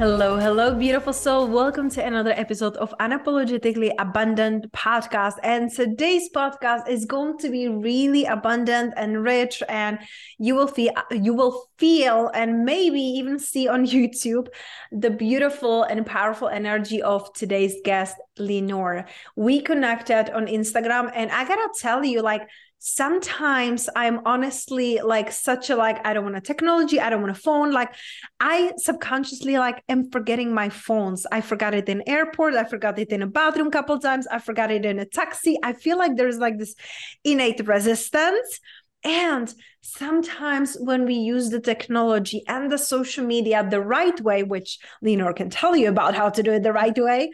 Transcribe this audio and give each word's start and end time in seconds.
Hello, 0.00 0.38
hello, 0.38 0.74
beautiful 0.74 1.12
soul. 1.12 1.46
Welcome 1.46 1.90
to 1.90 2.02
another 2.02 2.32
episode 2.32 2.74
of 2.78 2.94
Unapologetically 2.98 3.92
Abundant 3.98 4.72
podcast. 4.72 5.34
And 5.42 5.70
today's 5.70 6.30
podcast 6.34 6.88
is 6.88 7.04
going 7.04 7.36
to 7.36 7.50
be 7.50 7.68
really 7.68 8.24
abundant 8.24 8.94
and 8.96 9.22
rich, 9.22 9.62
and 9.68 9.98
you 10.38 10.54
will 10.54 10.68
feel 10.68 10.92
you 11.10 11.34
will 11.34 11.68
feel 11.76 12.30
and 12.32 12.64
maybe 12.64 12.98
even 12.98 13.38
see 13.38 13.68
on 13.68 13.84
YouTube 13.94 14.48
the 14.90 15.10
beautiful 15.10 15.82
and 15.82 16.06
powerful 16.06 16.48
energy 16.48 17.02
of 17.02 17.30
today's 17.34 17.74
guest, 17.84 18.16
Leenor. 18.38 19.06
We 19.36 19.60
connected 19.60 20.30
on 20.34 20.46
Instagram, 20.46 21.12
and 21.14 21.30
I 21.30 21.44
gotta 21.44 21.68
tell 21.78 22.02
you, 22.02 22.22
like 22.22 22.48
sometimes 22.82 23.90
i'm 23.94 24.20
honestly 24.24 24.98
like 25.04 25.30
such 25.30 25.68
a 25.68 25.76
like 25.76 26.04
i 26.06 26.14
don't 26.14 26.24
want 26.24 26.34
a 26.34 26.40
technology 26.40 26.98
i 26.98 27.10
don't 27.10 27.20
want 27.20 27.30
a 27.30 27.38
phone 27.38 27.70
like 27.72 27.94
i 28.40 28.72
subconsciously 28.78 29.58
like 29.58 29.84
am 29.90 30.10
forgetting 30.10 30.54
my 30.54 30.70
phones. 30.70 31.26
I 31.30 31.42
forgot 31.42 31.74
it 31.74 31.90
in 31.90 32.02
airport 32.08 32.54
i 32.54 32.64
forgot 32.64 32.98
it 32.98 33.10
in 33.10 33.20
a 33.20 33.26
bathroom 33.26 33.70
couple 33.70 33.98
times 33.98 34.26
i 34.28 34.38
forgot 34.38 34.70
it 34.70 34.86
in 34.86 34.98
a 34.98 35.04
taxi. 35.04 35.58
I 35.62 35.74
feel 35.74 35.98
like 35.98 36.16
there's 36.16 36.38
like 36.38 36.58
this 36.58 36.74
innate 37.22 37.66
resistance. 37.66 38.60
And 39.04 39.52
sometimes 39.82 40.76
when 40.80 41.04
we 41.04 41.14
use 41.14 41.50
the 41.50 41.60
technology 41.60 42.42
and 42.48 42.70
the 42.72 42.78
social 42.78 43.24
media 43.24 43.66
the 43.68 43.80
right 43.80 44.18
way 44.22 44.42
which 44.42 44.78
leenor 45.04 45.34
can 45.34 45.50
tell 45.50 45.76
you 45.76 45.88
about 45.88 46.14
how 46.14 46.30
to 46.30 46.42
do 46.42 46.52
it 46.52 46.62
the 46.62 46.72
right 46.72 46.98
way 46.98 47.30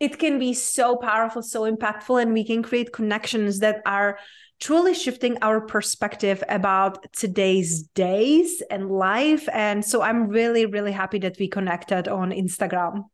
it 0.00 0.18
can 0.18 0.38
be 0.38 0.54
so 0.54 0.96
powerful 0.96 1.42
so 1.42 1.70
impactful 1.70 2.20
and 2.20 2.32
we 2.32 2.44
can 2.44 2.62
create 2.62 2.92
connections 2.92 3.58
that 3.58 3.82
are 3.84 4.18
truly 4.62 4.94
shifting 4.94 5.36
our 5.42 5.60
perspective 5.60 6.44
about 6.48 7.12
today's 7.12 7.82
days 7.94 8.62
and 8.70 8.88
life. 8.88 9.48
And 9.52 9.84
so 9.84 10.02
I'm 10.02 10.28
really, 10.28 10.66
really 10.66 10.92
happy 10.92 11.18
that 11.18 11.36
we 11.40 11.48
connected 11.48 12.06
on 12.06 12.30
Instagram. 12.30 13.06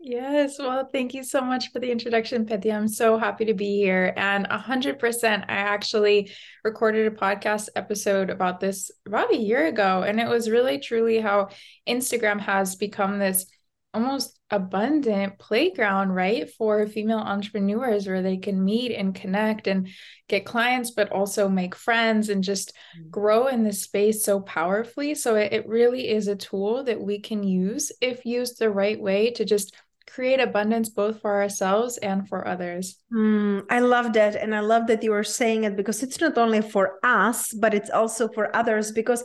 Yes, 0.00 0.58
well, 0.58 0.88
thank 0.92 1.14
you 1.14 1.22
so 1.22 1.40
much 1.40 1.70
for 1.70 1.78
the 1.78 1.92
introduction, 1.92 2.44
Petya. 2.44 2.74
I'm 2.74 2.88
so 2.88 3.16
happy 3.16 3.44
to 3.44 3.54
be 3.54 3.76
here. 3.76 4.12
And 4.16 4.48
100%, 4.48 5.44
I 5.48 5.52
actually 5.52 6.32
recorded 6.64 7.06
a 7.06 7.14
podcast 7.14 7.68
episode 7.76 8.28
about 8.28 8.58
this 8.58 8.90
about 9.06 9.32
a 9.32 9.38
year 9.38 9.66
ago. 9.66 10.02
And 10.02 10.18
it 10.18 10.26
was 10.26 10.50
really, 10.50 10.80
truly 10.80 11.20
how 11.20 11.50
Instagram 11.88 12.40
has 12.40 12.74
become 12.74 13.20
this 13.20 13.46
almost 13.94 14.36
abundant 14.52 15.38
playground, 15.38 16.12
right, 16.12 16.48
for 16.52 16.86
female 16.86 17.18
entrepreneurs 17.18 18.06
where 18.06 18.22
they 18.22 18.36
can 18.36 18.64
meet 18.64 18.92
and 18.92 19.14
connect 19.14 19.66
and 19.66 19.88
get 20.28 20.44
clients, 20.44 20.92
but 20.92 21.10
also 21.10 21.48
make 21.48 21.74
friends 21.74 22.28
and 22.28 22.44
just 22.44 22.74
mm. 22.96 23.10
grow 23.10 23.48
in 23.48 23.64
this 23.64 23.82
space 23.82 24.24
so 24.24 24.40
powerfully. 24.40 25.14
So 25.14 25.34
it, 25.34 25.52
it 25.52 25.66
really 25.66 26.08
is 26.08 26.28
a 26.28 26.36
tool 26.36 26.84
that 26.84 27.00
we 27.00 27.18
can 27.18 27.42
use 27.42 27.90
if 28.00 28.24
used 28.24 28.58
the 28.58 28.70
right 28.70 29.00
way 29.00 29.30
to 29.32 29.44
just 29.44 29.74
create 30.06 30.40
abundance 30.40 30.90
both 30.90 31.20
for 31.20 31.40
ourselves 31.40 31.96
and 31.96 32.28
for 32.28 32.46
others. 32.46 32.98
Mm, 33.12 33.64
I 33.70 33.80
love 33.80 34.12
that. 34.12 34.36
And 34.36 34.54
I 34.54 34.60
love 34.60 34.86
that 34.88 35.02
you 35.02 35.12
are 35.14 35.24
saying 35.24 35.64
it 35.64 35.76
because 35.76 36.02
it's 36.02 36.20
not 36.20 36.36
only 36.36 36.60
for 36.60 36.98
us, 37.02 37.52
but 37.52 37.72
it's 37.72 37.90
also 37.90 38.28
for 38.28 38.54
others. 38.54 38.92
Because 38.92 39.24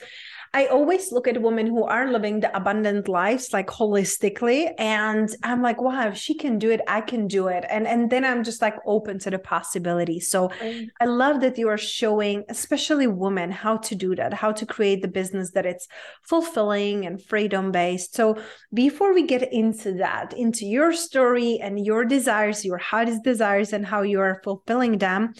I 0.57 0.65
always 0.65 1.11
look 1.11 1.27
at 1.27 1.39
women 1.39 1.67
who 1.67 1.83
are 1.83 2.11
living 2.11 2.39
the 2.39 2.55
abundant 2.57 3.07
lives 3.07 3.53
like 3.53 3.67
holistically 3.67 4.73
and 4.79 5.29
I'm 5.43 5.61
like 5.61 5.79
wow 5.79 6.07
if 6.07 6.17
she 6.17 6.33
can 6.33 6.57
do 6.57 6.71
it 6.71 6.81
I 6.87 7.01
can 7.01 7.27
do 7.27 7.47
it. 7.47 7.63
And 7.69 7.85
and 7.85 8.09
then 8.09 8.25
I'm 8.25 8.43
just 8.43 8.59
like 8.59 8.75
open 8.85 9.19
to 9.19 9.29
the 9.29 9.37
possibility. 9.37 10.19
So 10.19 10.49
right. 10.59 10.89
I 10.99 11.05
love 11.05 11.41
that 11.41 11.59
you 11.59 11.69
are 11.69 11.77
showing 11.77 12.43
especially 12.49 13.05
women 13.05 13.51
how 13.51 13.77
to 13.77 13.93
do 13.93 14.15
that 14.15 14.33
how 14.33 14.51
to 14.51 14.65
create 14.65 15.03
the 15.03 15.07
business 15.19 15.51
that 15.51 15.67
it's 15.67 15.87
fulfilling 16.23 17.05
and 17.05 17.21
freedom 17.21 17.71
based 17.71 18.15
so 18.15 18.41
before 18.73 19.13
we 19.13 19.23
get 19.23 19.53
into 19.53 19.93
that 19.93 20.33
into 20.33 20.65
your 20.65 20.91
story 20.93 21.59
and 21.61 21.85
your 21.85 22.03
desires 22.05 22.65
your 22.65 22.77
hottest 22.77 23.23
desires 23.23 23.73
and 23.73 23.85
how 23.85 24.01
you 24.01 24.19
are 24.19 24.41
fulfilling 24.43 24.97
them 24.97 25.33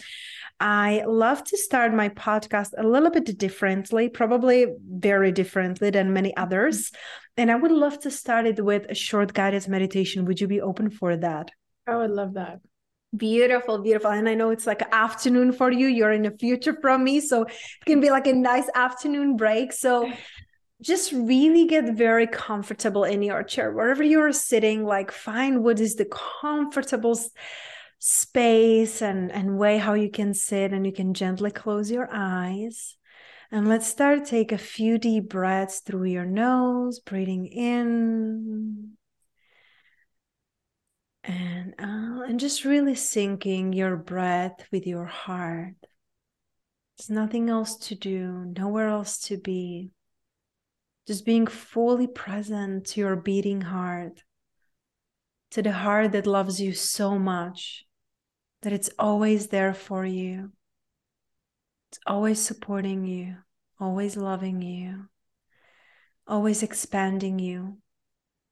I 0.60 1.04
love 1.06 1.44
to 1.44 1.56
start 1.56 1.94
my 1.94 2.08
podcast 2.08 2.70
a 2.76 2.82
little 2.82 3.10
bit 3.10 3.38
differently, 3.38 4.08
probably 4.08 4.66
very 4.88 5.30
differently 5.30 5.90
than 5.90 6.12
many 6.12 6.30
mm-hmm. 6.30 6.42
others. 6.42 6.90
And 7.36 7.50
I 7.50 7.54
would 7.54 7.70
love 7.70 8.00
to 8.00 8.10
start 8.10 8.46
it 8.46 8.64
with 8.64 8.86
a 8.88 8.94
short 8.94 9.32
guided 9.32 9.68
meditation. 9.68 10.24
Would 10.24 10.40
you 10.40 10.48
be 10.48 10.60
open 10.60 10.90
for 10.90 11.16
that? 11.16 11.50
I 11.86 11.96
would 11.96 12.10
love 12.10 12.34
that. 12.34 12.60
Beautiful, 13.16 13.78
beautiful. 13.78 14.10
And 14.10 14.28
I 14.28 14.34
know 14.34 14.50
it's 14.50 14.66
like 14.66 14.82
afternoon 14.92 15.52
for 15.52 15.70
you. 15.70 15.86
You're 15.86 16.12
in 16.12 16.22
the 16.22 16.32
future 16.32 16.76
from 16.80 17.04
me. 17.04 17.20
So 17.20 17.42
it 17.42 17.84
can 17.86 18.00
be 18.00 18.10
like 18.10 18.26
a 18.26 18.32
nice 18.32 18.68
afternoon 18.74 19.36
break. 19.36 19.72
So 19.72 20.12
just 20.82 21.12
really 21.12 21.66
get 21.66 21.94
very 21.94 22.26
comfortable 22.26 23.04
in 23.04 23.22
your 23.22 23.42
chair, 23.42 23.72
wherever 23.72 24.02
you're 24.02 24.32
sitting, 24.32 24.84
like 24.84 25.10
find 25.10 25.64
what 25.64 25.80
is 25.80 25.94
the 25.94 26.08
comfortable 26.40 27.18
space 27.98 29.02
and, 29.02 29.30
and 29.32 29.58
way 29.58 29.78
how 29.78 29.94
you 29.94 30.10
can 30.10 30.32
sit 30.34 30.72
and 30.72 30.86
you 30.86 30.92
can 30.92 31.14
gently 31.14 31.50
close 31.50 31.90
your 31.90 32.08
eyes. 32.12 32.96
And 33.50 33.66
let's 33.66 33.86
start 33.86 34.24
take 34.24 34.52
a 34.52 34.58
few 34.58 34.98
deep 34.98 35.30
breaths 35.30 35.80
through 35.80 36.04
your 36.04 36.26
nose, 36.26 37.00
breathing 37.00 37.46
in 37.46 38.90
and 41.24 41.74
out, 41.78 42.28
and 42.28 42.38
just 42.38 42.64
really 42.64 42.92
syncing 42.92 43.74
your 43.74 43.96
breath 43.96 44.66
with 44.70 44.86
your 44.86 45.06
heart. 45.06 45.74
There's 46.96 47.10
nothing 47.10 47.48
else 47.48 47.76
to 47.88 47.94
do, 47.94 48.52
nowhere 48.56 48.88
else 48.88 49.18
to 49.22 49.38
be. 49.38 49.90
Just 51.06 51.24
being 51.24 51.46
fully 51.46 52.06
present 52.06 52.86
to 52.88 53.00
your 53.00 53.16
beating 53.16 53.62
heart, 53.62 54.22
to 55.52 55.62
the 55.62 55.72
heart 55.72 56.12
that 56.12 56.26
loves 56.26 56.60
you 56.60 56.74
so 56.74 57.18
much 57.18 57.87
that 58.62 58.72
it's 58.72 58.90
always 58.98 59.48
there 59.48 59.74
for 59.74 60.04
you. 60.04 60.50
It's 61.90 62.00
always 62.06 62.40
supporting 62.40 63.04
you, 63.04 63.36
always 63.80 64.16
loving 64.16 64.60
you, 64.62 65.06
always 66.26 66.62
expanding 66.62 67.38
you 67.38 67.78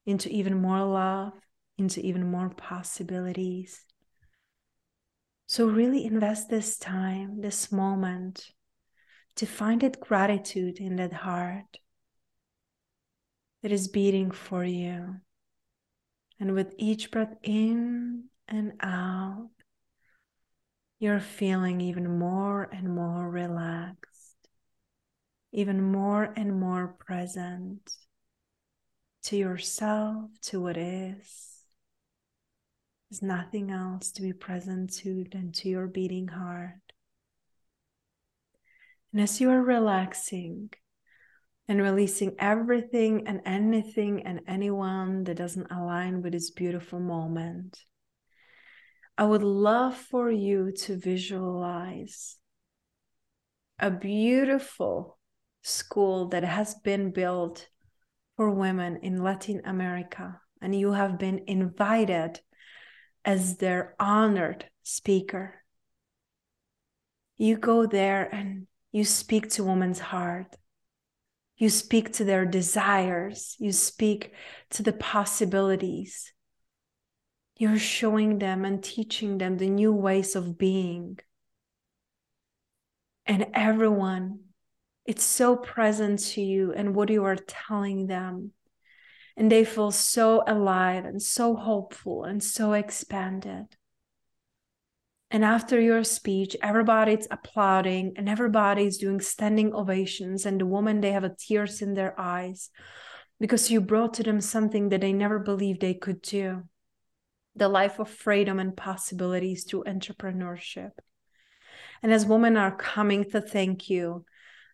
into 0.06 0.28
even 0.28 0.60
more 0.60 0.84
love, 0.84 1.32
into 1.76 2.00
even 2.00 2.30
more 2.30 2.48
possibilities. 2.50 3.80
So, 5.48 5.66
really 5.66 6.04
invest 6.04 6.48
this 6.48 6.76
time, 6.76 7.40
this 7.40 7.70
moment, 7.70 8.50
to 9.36 9.46
find 9.46 9.80
that 9.82 10.00
gratitude 10.00 10.78
in 10.78 10.96
that 10.96 11.12
heart 11.12 11.78
that 13.62 13.70
is 13.70 13.88
beating 13.88 14.30
for 14.30 14.64
you. 14.64 15.16
And 16.40 16.54
with 16.54 16.74
each 16.78 17.10
breath 17.10 17.34
in 17.42 18.24
and 18.48 18.72
out, 18.80 19.50
you're 20.98 21.20
feeling 21.20 21.80
even 21.80 22.18
more 22.18 22.68
and 22.72 22.94
more 22.94 23.28
relaxed, 23.28 24.48
even 25.52 25.82
more 25.82 26.32
and 26.36 26.58
more 26.58 26.88
present 26.98 27.92
to 29.24 29.36
yourself, 29.36 30.30
to 30.40 30.60
what 30.60 30.76
is. 30.76 31.56
There's 33.10 33.22
nothing 33.22 33.70
else 33.70 34.10
to 34.12 34.22
be 34.22 34.32
present 34.32 34.92
to 34.94 35.24
than 35.30 35.52
to 35.52 35.68
your 35.68 35.86
beating 35.86 36.28
heart. 36.28 36.92
And 39.12 39.20
as 39.20 39.40
you 39.40 39.50
are 39.50 39.62
relaxing 39.62 40.70
and 41.68 41.80
releasing 41.80 42.36
everything 42.38 43.26
and 43.26 43.40
anything 43.44 44.26
and 44.26 44.40
anyone 44.46 45.24
that 45.24 45.36
doesn't 45.36 45.70
align 45.70 46.22
with 46.22 46.32
this 46.32 46.50
beautiful 46.50 47.00
moment, 47.00 47.78
I 49.18 49.24
would 49.24 49.42
love 49.42 49.96
for 49.96 50.30
you 50.30 50.72
to 50.72 50.96
visualize 50.96 52.36
a 53.78 53.90
beautiful 53.90 55.18
school 55.62 56.28
that 56.28 56.44
has 56.44 56.74
been 56.74 57.12
built 57.12 57.68
for 58.36 58.50
women 58.50 58.98
in 59.02 59.22
Latin 59.22 59.62
America, 59.64 60.40
and 60.60 60.74
you 60.74 60.92
have 60.92 61.18
been 61.18 61.44
invited 61.46 62.40
as 63.24 63.56
their 63.56 63.94
honored 63.98 64.66
speaker. 64.82 65.64
You 67.38 67.56
go 67.56 67.86
there 67.86 68.22
and 68.22 68.66
you 68.92 69.04
speak 69.04 69.50
to 69.50 69.64
women's 69.64 69.98
heart. 69.98 70.56
You 71.56 71.70
speak 71.70 72.12
to 72.14 72.24
their 72.24 72.44
desires. 72.44 73.56
You 73.58 73.72
speak 73.72 74.32
to 74.70 74.82
the 74.82 74.92
possibilities. 74.92 76.32
You're 77.58 77.78
showing 77.78 78.38
them 78.38 78.66
and 78.66 78.84
teaching 78.84 79.38
them 79.38 79.56
the 79.56 79.70
new 79.70 79.92
ways 79.92 80.36
of 80.36 80.58
being. 80.58 81.18
And 83.24 83.46
everyone, 83.54 84.40
it's 85.06 85.24
so 85.24 85.56
present 85.56 86.20
to 86.20 86.42
you 86.42 86.72
and 86.74 86.94
what 86.94 87.08
you 87.08 87.24
are 87.24 87.36
telling 87.36 88.08
them. 88.08 88.52
And 89.38 89.50
they 89.50 89.64
feel 89.64 89.90
so 89.90 90.42
alive 90.46 91.06
and 91.06 91.20
so 91.20 91.56
hopeful 91.56 92.24
and 92.24 92.42
so 92.42 92.74
expanded. 92.74 93.66
And 95.30 95.44
after 95.44 95.80
your 95.80 96.04
speech, 96.04 96.56
everybody's 96.62 97.26
applauding 97.30 98.14
and 98.16 98.28
everybody's 98.28 98.98
doing 98.98 99.20
standing 99.20 99.74
ovations. 99.74 100.44
And 100.44 100.60
the 100.60 100.66
woman, 100.66 101.00
they 101.00 101.12
have 101.12 101.24
a 101.24 101.34
tears 101.34 101.80
in 101.80 101.94
their 101.94 102.18
eyes 102.20 102.70
because 103.40 103.70
you 103.70 103.80
brought 103.80 104.14
to 104.14 104.22
them 104.22 104.40
something 104.40 104.90
that 104.90 105.00
they 105.00 105.12
never 105.12 105.38
believed 105.38 105.80
they 105.80 105.94
could 105.94 106.20
do 106.20 106.62
the 107.56 107.68
life 107.68 107.98
of 107.98 108.08
freedom 108.08 108.58
and 108.60 108.76
possibilities 108.76 109.64
through 109.64 109.84
entrepreneurship. 109.84 110.90
And 112.02 112.12
as 112.12 112.26
women 112.26 112.56
are 112.56 112.76
coming 112.76 113.24
to 113.30 113.40
thank 113.40 113.88
you, 113.88 114.24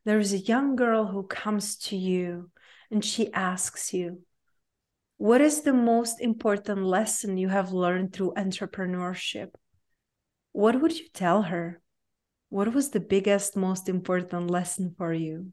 there's 0.05 0.33
a 0.33 0.39
young 0.39 0.75
girl 0.75 1.07
who 1.07 1.23
comes 1.23 1.77
to 1.77 1.97
you 1.97 2.51
and 2.91 3.05
she 3.05 3.33
asks 3.33 3.95
you, 3.95 4.23
What 5.17 5.41
is 5.41 5.63
the 5.63 5.73
most 5.73 6.21
important 6.21 6.85
lesson 6.85 7.39
you 7.39 7.49
have 7.49 7.73
learned 7.73 8.13
through 8.13 8.35
entrepreneurship? 8.37 9.55
What 10.51 10.81
would 10.81 10.99
you 10.99 11.07
tell 11.15 11.43
her? 11.43 11.81
What 12.49 12.75
was 12.75 12.91
the 12.91 13.01
biggest, 13.01 13.57
most 13.57 13.89
important 13.89 14.51
lesson 14.51 14.95
for 14.99 15.13
you? 15.13 15.53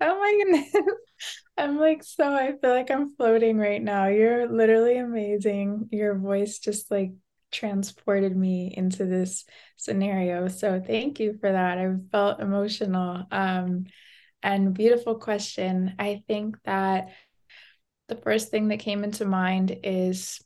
Oh 0.00 0.18
my 0.20 0.44
goodness. 0.44 0.74
I'm 1.58 1.78
like, 1.78 2.02
so 2.04 2.32
I 2.34 2.52
feel 2.60 2.70
like 2.70 2.90
I'm 2.90 3.14
floating 3.16 3.58
right 3.58 3.82
now. 3.82 4.08
You're 4.08 4.48
literally 4.48 4.98
amazing. 4.98 5.88
Your 5.92 6.14
voice 6.16 6.58
just 6.58 6.90
like 6.90 7.12
transported 7.50 8.36
me 8.36 8.72
into 8.76 9.06
this 9.06 9.44
scenario. 9.76 10.48
So 10.48 10.80
thank 10.80 11.20
you 11.20 11.38
for 11.40 11.50
that. 11.50 11.78
I 11.78 11.94
felt 12.12 12.40
emotional. 12.40 13.24
Um, 13.30 13.86
and 14.42 14.74
beautiful 14.74 15.16
question. 15.16 15.94
I 15.98 16.22
think 16.28 16.56
that 16.64 17.10
the 18.08 18.16
first 18.16 18.50
thing 18.50 18.68
that 18.68 18.78
came 18.80 19.04
into 19.04 19.24
mind 19.24 19.78
is 19.82 20.40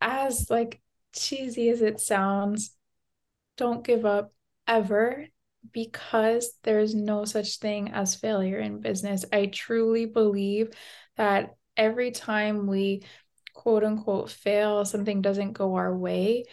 as 0.00 0.50
like 0.50 0.80
cheesy 1.14 1.70
as 1.70 1.82
it 1.82 2.00
sounds, 2.00 2.76
don't 3.56 3.84
give 3.84 4.06
up 4.06 4.32
ever 4.68 5.26
because 5.72 6.52
there's 6.62 6.94
no 6.94 7.24
such 7.24 7.58
thing 7.58 7.90
as 7.92 8.14
failure 8.14 8.58
in 8.58 8.80
business. 8.80 9.24
I 9.32 9.46
truly 9.46 10.06
believe 10.06 10.70
that 11.16 11.54
every 11.76 12.10
time 12.10 12.66
we 12.66 13.04
quote 13.54 13.84
unquote 13.84 14.30
fail, 14.30 14.84
something 14.84 15.22
doesn't 15.22 15.52
go 15.52 15.74
our 15.74 15.96
way, 15.96 16.44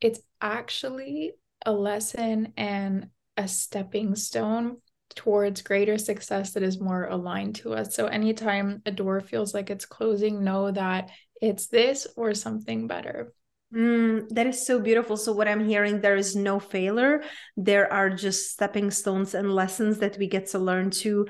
it's 0.00 0.20
actually 0.40 1.32
a 1.64 1.72
lesson 1.72 2.52
and 2.56 3.08
a 3.36 3.48
stepping 3.48 4.14
stone 4.14 4.78
towards 5.14 5.62
greater 5.62 5.98
success 5.98 6.52
that 6.52 6.62
is 6.62 6.80
more 6.80 7.04
aligned 7.04 7.56
to 7.56 7.74
us. 7.74 7.94
So 7.94 8.06
anytime 8.06 8.82
a 8.86 8.90
door 8.90 9.20
feels 9.20 9.52
like 9.54 9.70
it's 9.70 9.84
closing, 9.86 10.44
know 10.44 10.70
that 10.70 11.10
it's 11.40 11.66
this 11.66 12.06
or 12.16 12.34
something 12.34 12.86
better. 12.86 13.32
Mm, 13.74 14.28
that 14.30 14.46
is 14.48 14.66
so 14.66 14.80
beautiful. 14.80 15.16
So, 15.16 15.32
what 15.32 15.46
I'm 15.46 15.64
hearing, 15.64 16.00
there 16.00 16.16
is 16.16 16.34
no 16.34 16.58
failure. 16.58 17.22
There 17.56 17.92
are 17.92 18.10
just 18.10 18.50
stepping 18.50 18.90
stones 18.90 19.34
and 19.34 19.54
lessons 19.54 19.98
that 19.98 20.18
we 20.18 20.26
get 20.26 20.48
to 20.48 20.58
learn 20.58 20.90
to 21.02 21.26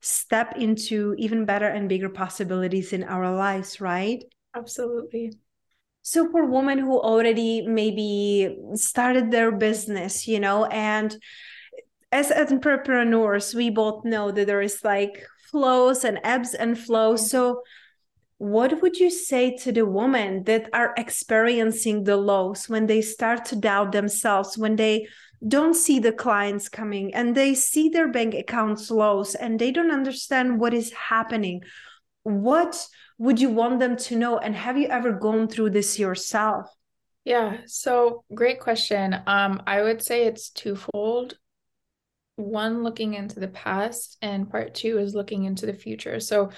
step 0.00 0.56
into 0.56 1.14
even 1.18 1.44
better 1.44 1.68
and 1.68 1.88
bigger 1.88 2.08
possibilities 2.08 2.92
in 2.92 3.04
our 3.04 3.32
lives, 3.34 3.80
right? 3.80 4.22
Absolutely. 4.56 5.34
So, 6.02 6.30
for 6.30 6.46
women 6.46 6.78
who 6.78 6.98
already 7.00 7.62
maybe 7.62 8.56
started 8.74 9.30
their 9.30 9.52
business, 9.52 10.26
you 10.26 10.40
know, 10.40 10.64
and 10.66 11.16
as 12.10 12.30
entrepreneurs, 12.32 13.54
we 13.54 13.70
both 13.70 14.04
know 14.04 14.30
that 14.30 14.46
there 14.46 14.62
is 14.62 14.82
like 14.84 15.26
flows 15.50 16.04
and 16.04 16.18
ebbs 16.24 16.54
and 16.54 16.78
flows. 16.78 17.30
So, 17.30 17.62
what 18.38 18.82
would 18.82 18.98
you 18.98 19.10
say 19.10 19.56
to 19.56 19.72
the 19.72 19.86
women 19.86 20.42
that 20.44 20.68
are 20.72 20.92
experiencing 20.96 22.04
the 22.04 22.16
lows 22.16 22.68
when 22.68 22.86
they 22.86 23.00
start 23.00 23.44
to 23.46 23.56
doubt 23.56 23.92
themselves 23.92 24.58
when 24.58 24.76
they 24.76 25.06
don't 25.46 25.74
see 25.74 25.98
the 25.98 26.12
clients 26.12 26.68
coming 26.68 27.14
and 27.14 27.34
they 27.34 27.54
see 27.54 27.88
their 27.88 28.08
bank 28.08 28.34
accounts 28.34 28.90
lows 28.90 29.34
and 29.34 29.58
they 29.58 29.70
don't 29.70 29.90
understand 29.90 30.58
what 30.58 30.74
is 30.74 30.92
happening? 30.92 31.62
What 32.22 32.86
would 33.18 33.40
you 33.40 33.50
want 33.50 33.78
them 33.78 33.96
to 33.96 34.16
know 34.16 34.38
and 34.38 34.54
have 34.56 34.76
you 34.76 34.88
ever 34.88 35.12
gone 35.12 35.48
through 35.48 35.70
this 35.70 35.98
yourself? 35.98 36.66
Yeah 37.24 37.58
so 37.66 38.24
great 38.34 38.60
question. 38.60 39.14
Um 39.26 39.62
i 39.66 39.82
would 39.82 40.02
say 40.02 40.24
it's 40.24 40.50
twofold. 40.50 41.38
One 42.36 42.82
looking 42.82 43.14
into 43.14 43.38
the 43.38 43.48
past 43.48 44.16
and 44.20 44.50
part 44.50 44.74
two 44.74 44.98
is 44.98 45.14
looking 45.14 45.44
into 45.44 45.66
the 45.66 45.74
future. 45.74 46.18
So 46.18 46.50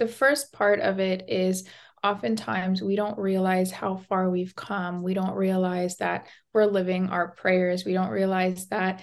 the 0.00 0.08
first 0.08 0.52
part 0.52 0.80
of 0.80 0.98
it 0.98 1.28
is 1.28 1.68
oftentimes 2.02 2.82
we 2.82 2.96
don't 2.96 3.18
realize 3.18 3.70
how 3.70 3.98
far 4.08 4.30
we've 4.30 4.56
come. 4.56 5.02
We 5.02 5.12
don't 5.12 5.34
realize 5.34 5.98
that 5.98 6.26
we're 6.54 6.64
living 6.64 7.10
our 7.10 7.32
prayers. 7.32 7.84
We 7.84 7.92
don't 7.92 8.08
realize 8.08 8.66
that 8.68 9.02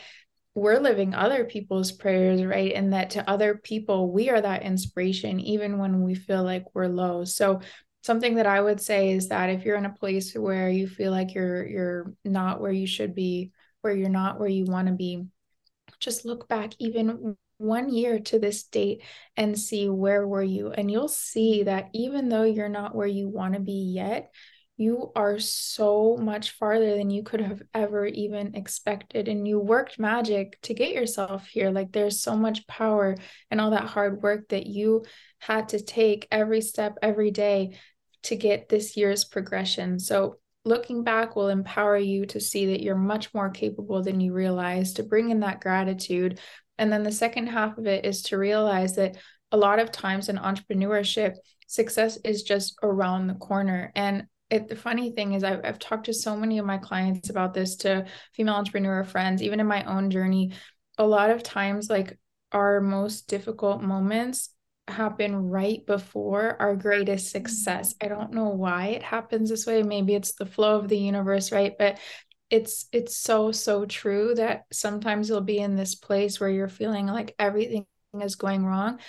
we're 0.55 0.79
living 0.79 1.13
other 1.13 1.45
people's 1.45 1.91
prayers, 1.91 2.43
right? 2.43 2.73
And 2.73 2.93
that 2.93 3.11
to 3.11 3.29
other 3.29 3.55
people, 3.55 4.11
we 4.11 4.31
are 4.31 4.41
that 4.41 4.63
inspiration, 4.63 5.39
even 5.39 5.77
when 5.77 6.01
we 6.01 6.15
feel 6.15 6.43
like 6.43 6.65
we're 6.73 6.87
low. 6.87 7.23
So, 7.23 7.61
something 8.01 8.35
that 8.35 8.47
I 8.47 8.59
would 8.59 8.81
say 8.81 9.11
is 9.11 9.27
that 9.29 9.51
if 9.51 9.65
you're 9.65 9.75
in 9.75 9.85
a 9.85 9.93
place 9.93 10.33
where 10.33 10.69
you 10.69 10.87
feel 10.87 11.11
like 11.11 11.35
you're 11.35 11.67
you're 11.67 12.13
not 12.25 12.59
where 12.59 12.71
you 12.71 12.87
should 12.87 13.13
be, 13.13 13.51
where 13.81 13.93
you're 13.93 14.09
not 14.09 14.39
where 14.39 14.49
you 14.49 14.65
want 14.65 14.87
to 14.87 14.93
be, 14.95 15.27
just 15.99 16.25
look 16.25 16.47
back 16.47 16.73
even 16.79 17.37
one 17.57 17.91
year 17.91 18.19
to 18.19 18.39
this 18.39 18.63
date 18.63 19.01
and 19.35 19.57
see 19.57 19.89
where 19.89 20.27
were 20.27 20.43
you. 20.43 20.71
And 20.71 20.91
you'll 20.91 21.07
see 21.07 21.63
that 21.63 21.89
even 21.93 22.29
though 22.29 22.43
you're 22.43 22.69
not 22.69 22.95
where 22.95 23.07
you 23.07 23.27
want 23.27 23.55
to 23.55 23.59
be 23.59 23.91
yet 23.95 24.31
you 24.77 25.11
are 25.15 25.39
so 25.39 26.17
much 26.17 26.51
farther 26.51 26.95
than 26.95 27.09
you 27.09 27.23
could 27.23 27.41
have 27.41 27.63
ever 27.73 28.05
even 28.05 28.55
expected. 28.55 29.27
And 29.27 29.47
you 29.47 29.59
worked 29.59 29.97
magic 29.97 30.61
to 30.61 30.75
get 30.75 30.93
yourself 30.93 31.47
here. 31.47 31.71
Like 31.71 31.91
there's 31.91 32.21
so 32.21 32.37
much 32.37 32.67
power 32.67 33.17
and 33.49 33.59
all 33.59 33.71
that 33.71 33.85
hard 33.85 34.21
work 34.21 34.49
that 34.49 34.67
you 34.67 35.03
had 35.39 35.69
to 35.69 35.81
take 35.81 36.27
every 36.31 36.61
step 36.61 36.97
every 37.01 37.31
day 37.31 37.77
to 38.23 38.35
get 38.35 38.69
this 38.69 38.95
year's 38.95 39.25
progression. 39.25 39.99
So 39.99 40.35
looking 40.63 41.03
back 41.03 41.35
will 41.35 41.49
empower 41.49 41.97
you 41.97 42.27
to 42.27 42.39
see 42.39 42.67
that 42.67 42.81
you're 42.83 42.95
much 42.95 43.33
more 43.33 43.49
capable 43.49 44.03
than 44.03 44.19
you 44.19 44.31
realize 44.31 44.93
to 44.93 45.03
bring 45.03 45.31
in 45.31 45.39
that 45.39 45.61
gratitude 45.61 46.39
and 46.77 46.91
then 46.91 47.03
the 47.03 47.11
second 47.11 47.47
half 47.47 47.77
of 47.77 47.87
it 47.87 48.05
is 48.05 48.21
to 48.23 48.37
realize 48.37 48.95
that 48.95 49.17
a 49.51 49.57
lot 49.57 49.79
of 49.79 49.91
times 49.91 50.29
in 50.29 50.37
entrepreneurship, 50.37 51.35
success 51.67 52.17
is 52.23 52.43
just 52.43 52.77
around 52.83 53.27
the 53.27 53.35
corner. 53.35 53.91
And 53.95 54.25
it, 54.49 54.67
the 54.67 54.75
funny 54.75 55.11
thing 55.11 55.33
is, 55.33 55.43
I've, 55.43 55.61
I've 55.63 55.79
talked 55.79 56.05
to 56.05 56.13
so 56.13 56.35
many 56.35 56.59
of 56.59 56.65
my 56.65 56.77
clients 56.77 57.29
about 57.29 57.53
this, 57.53 57.75
to 57.77 58.05
female 58.33 58.55
entrepreneur 58.55 59.03
friends, 59.03 59.41
even 59.41 59.59
in 59.59 59.67
my 59.67 59.83
own 59.83 60.09
journey. 60.09 60.53
A 60.97 61.05
lot 61.05 61.29
of 61.29 61.43
times, 61.43 61.89
like 61.89 62.17
our 62.51 62.79
most 62.79 63.27
difficult 63.27 63.81
moments 63.81 64.49
happen 64.87 65.35
right 65.35 65.85
before 65.85 66.55
our 66.61 66.75
greatest 66.75 67.27
mm-hmm. 67.27 67.45
success. 67.45 67.95
I 68.01 68.07
don't 68.07 68.33
know 68.33 68.49
why 68.49 68.87
it 68.87 69.03
happens 69.03 69.49
this 69.49 69.65
way. 69.65 69.83
Maybe 69.83 70.15
it's 70.15 70.33
the 70.33 70.45
flow 70.45 70.79
of 70.79 70.87
the 70.87 70.97
universe, 70.97 71.51
right? 71.51 71.73
But 71.77 71.99
it's 72.49 72.87
it's 72.91 73.17
so 73.17 73.51
so 73.51 73.85
true 73.85 74.33
that 74.35 74.65
sometimes 74.71 75.27
you'll 75.27 75.41
be 75.41 75.57
in 75.57 75.75
this 75.75 75.95
place 75.95 76.39
where 76.39 76.49
you're 76.49 76.67
feeling 76.67 77.07
like 77.07 77.35
everything 77.37 77.85
is 78.21 78.35
going 78.35 78.65
wrong. 78.65 78.99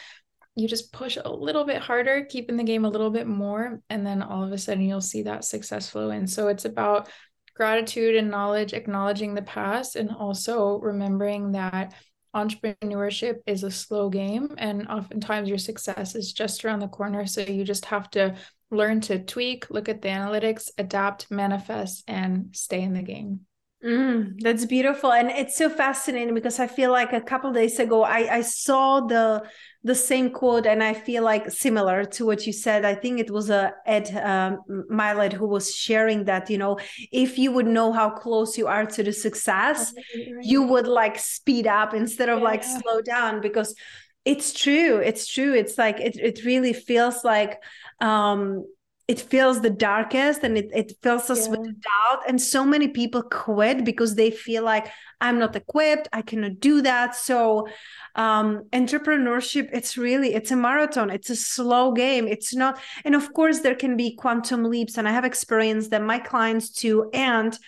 You 0.57 0.67
just 0.67 0.93
push 0.93 1.17
a 1.23 1.31
little 1.31 1.65
bit 1.65 1.81
harder 1.81 2.25
keeping 2.25 2.57
the 2.57 2.65
game 2.65 2.85
a 2.85 2.91
little 2.91 3.11
bit 3.11 3.29
more 3.29 3.81
and 3.89 4.05
then 4.05 4.23
all 4.23 4.43
of 4.43 4.53
a 4.53 4.59
sudden 4.59 4.83
you'll 4.83 5.01
see 5.01 5.23
that 5.23 5.45
success 5.45 5.89
flow 5.89 6.11
in. 6.11 6.27
So 6.27 6.49
it's 6.49 6.65
about 6.65 7.09
gratitude 7.55 8.17
and 8.17 8.31
knowledge 8.31 8.73
acknowledging 8.73 9.35
the 9.35 9.43
past 9.43 9.97
and 9.97 10.11
also 10.11 10.79
remembering 10.79 11.53
that 11.53 11.95
entrepreneurship 12.35 13.37
is 13.47 13.63
a 13.63 13.71
slow 13.71 14.09
game 14.09 14.55
and 14.59 14.87
oftentimes 14.89 15.49
your 15.49 15.59
success 15.59 16.15
is 16.15 16.33
just 16.33 16.65
around 16.65 16.81
the 16.81 16.89
corner. 16.89 17.27
So 17.27 17.41
you 17.41 17.65
just 17.65 17.87
have 17.87 18.11
to 18.11 18.37
learn 18.71 19.01
to 19.01 19.19
tweak 19.19 19.71
look 19.71 19.89
at 19.89 20.03
the 20.03 20.09
analytics 20.09 20.71
adapt 20.77 21.31
manifest 21.31 22.05
and 22.07 22.51
stay 22.53 22.83
in 22.83 22.93
the 22.93 23.03
game 23.03 23.41
Mm, 23.85 24.41
that's 24.41 24.65
beautiful, 24.65 25.13
and 25.13 25.31
it's 25.31 25.57
so 25.57 25.71
fascinating 25.71 26.35
because 26.35 26.59
I 26.59 26.67
feel 26.67 26.91
like 26.91 27.13
a 27.13 27.21
couple 27.21 27.53
days 27.53 27.79
ago 27.79 28.03
I, 28.03 28.39
I 28.39 28.41
saw 28.41 29.01
the 29.01 29.45
the 29.85 29.95
same 29.95 30.31
quote, 30.31 30.67
and 30.67 30.83
I 30.83 30.95
feel 30.95 31.23
like 31.23 31.49
similar 31.53 32.05
to 32.05 32.27
what 32.27 32.45
you 32.45 32.53
said. 32.53 32.85
I 32.85 32.97
think 32.97 33.21
it 33.21 33.31
was 33.31 33.51
a 33.51 33.69
uh, 33.69 33.71
Ed 33.87 34.11
um, 34.17 34.59
Mylett 34.91 35.33
who 35.33 35.47
was 35.47 35.73
sharing 35.73 36.25
that 36.25 36.51
you 36.51 36.59
know 36.59 36.79
if 37.13 37.39
you 37.39 37.53
would 37.53 37.69
know 37.69 37.93
how 37.93 38.11
close 38.11 38.59
you 38.59 38.67
are 38.67 38.85
to 38.85 39.03
the 39.05 39.13
success, 39.13 39.95
you 40.43 40.65
would 40.65 40.89
like 40.89 41.17
speed 41.17 41.69
up 41.69 41.95
instead 41.95 42.29
of 42.29 42.39
yeah. 42.41 42.45
like 42.45 42.65
slow 42.65 43.01
down 43.01 43.41
because 43.41 43.77
it's 44.25 44.53
true. 44.53 44.97
It's 44.97 45.29
true. 45.29 45.55
It's 45.55 45.79
like 45.79 46.01
it 46.01 46.17
it 46.17 46.45
really 46.45 46.73
feels 46.73 47.23
like 47.23 47.63
um 48.01 48.65
it 49.09 49.19
feels 49.19 49.63
the 49.63 49.71
darkest 49.71 50.45
and 50.45 50.59
it, 50.59 50.71
it 50.75 50.93
fills 51.03 51.31
us 51.31 51.47
yeah. 51.47 51.53
with 51.53 51.65
doubt. 51.65 52.23
And 52.29 52.41
so 52.41 52.63
many 52.63 52.89
people 52.89 53.23
quit 53.23 53.83
because 53.83 54.15
they 54.15 54.31
feel 54.31 54.63
like 54.63 54.93
i'm 55.21 55.39
not 55.39 55.57
equipped. 55.57 56.09
I 56.13 56.21
cannot 56.21 56.61
do 56.61 56.83
that. 56.83 57.17
So 57.17 57.67
um, 58.15 58.65
entrepreneurship 58.73 59.71
it's 59.73 59.97
really 59.97 60.35
it's 60.35 60.51
a 60.51 60.57
marathon. 60.57 61.09
It's 61.09 61.31
a 61.31 61.37
slow 61.37 61.93
game. 61.93 62.29
It's 62.29 62.55
not 62.55 62.79
and 63.05 63.15
of 63.15 63.33
course 63.33 63.61
there 63.61 63.75
can 63.75 63.97
be 63.97 64.15
quantum 64.15 64.65
leaps. 64.65 64.99
And 64.99 65.09
i 65.09 65.13
have 65.13 65.25
experienced 65.25 65.91
that 65.91 66.03
my 66.03 66.19
clients 66.19 66.71
too. 66.71 67.09
And 67.15 67.59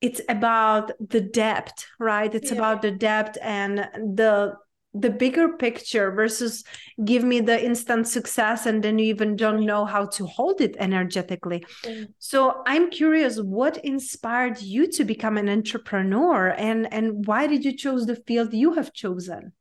it's 0.00 0.22
about 0.30 0.92
the 0.98 1.20
depth 1.20 1.86
right? 1.98 2.34
It's 2.34 2.50
yeah. 2.50 2.56
about 2.56 2.80
the 2.80 2.90
depth 2.90 3.36
and 3.42 3.80
the 4.16 4.56
the 4.94 5.10
bigger 5.10 5.48
picture 5.56 6.12
versus 6.12 6.62
give 7.04 7.24
me 7.24 7.40
the 7.40 7.62
instant 7.62 8.06
success 8.06 8.64
and 8.64 8.82
then 8.82 8.98
you 8.98 9.06
even 9.06 9.34
don't 9.34 9.66
know 9.66 9.84
how 9.84 10.06
to 10.06 10.24
hold 10.24 10.60
it 10.60 10.76
energetically. 10.78 11.64
Mm. 11.82 12.14
So 12.20 12.62
I'm 12.64 12.90
curious 12.90 13.38
what 13.38 13.84
inspired 13.84 14.62
you 14.62 14.86
to 14.92 15.04
become 15.04 15.36
an 15.36 15.48
entrepreneur 15.48 16.54
and 16.56 16.92
and 16.92 17.26
why 17.26 17.48
did 17.48 17.64
you 17.64 17.76
choose 17.76 18.06
the 18.06 18.16
field 18.16 18.54
you 18.54 18.74
have 18.74 18.92
chosen? 18.92 19.52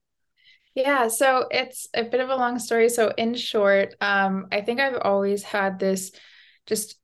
Yeah, 0.76 1.08
so 1.08 1.48
it's 1.52 1.88
a 1.94 2.04
bit 2.04 2.20
of 2.20 2.30
a 2.30 2.36
long 2.36 2.60
story. 2.60 2.90
So 2.90 3.12
in 3.18 3.34
short, 3.34 3.96
um 4.02 4.48
I 4.52 4.62
think 4.62 4.80
I've 4.80 5.02
always 5.02 5.42
had 5.42 5.80
this 5.80 6.12
just 6.68 6.96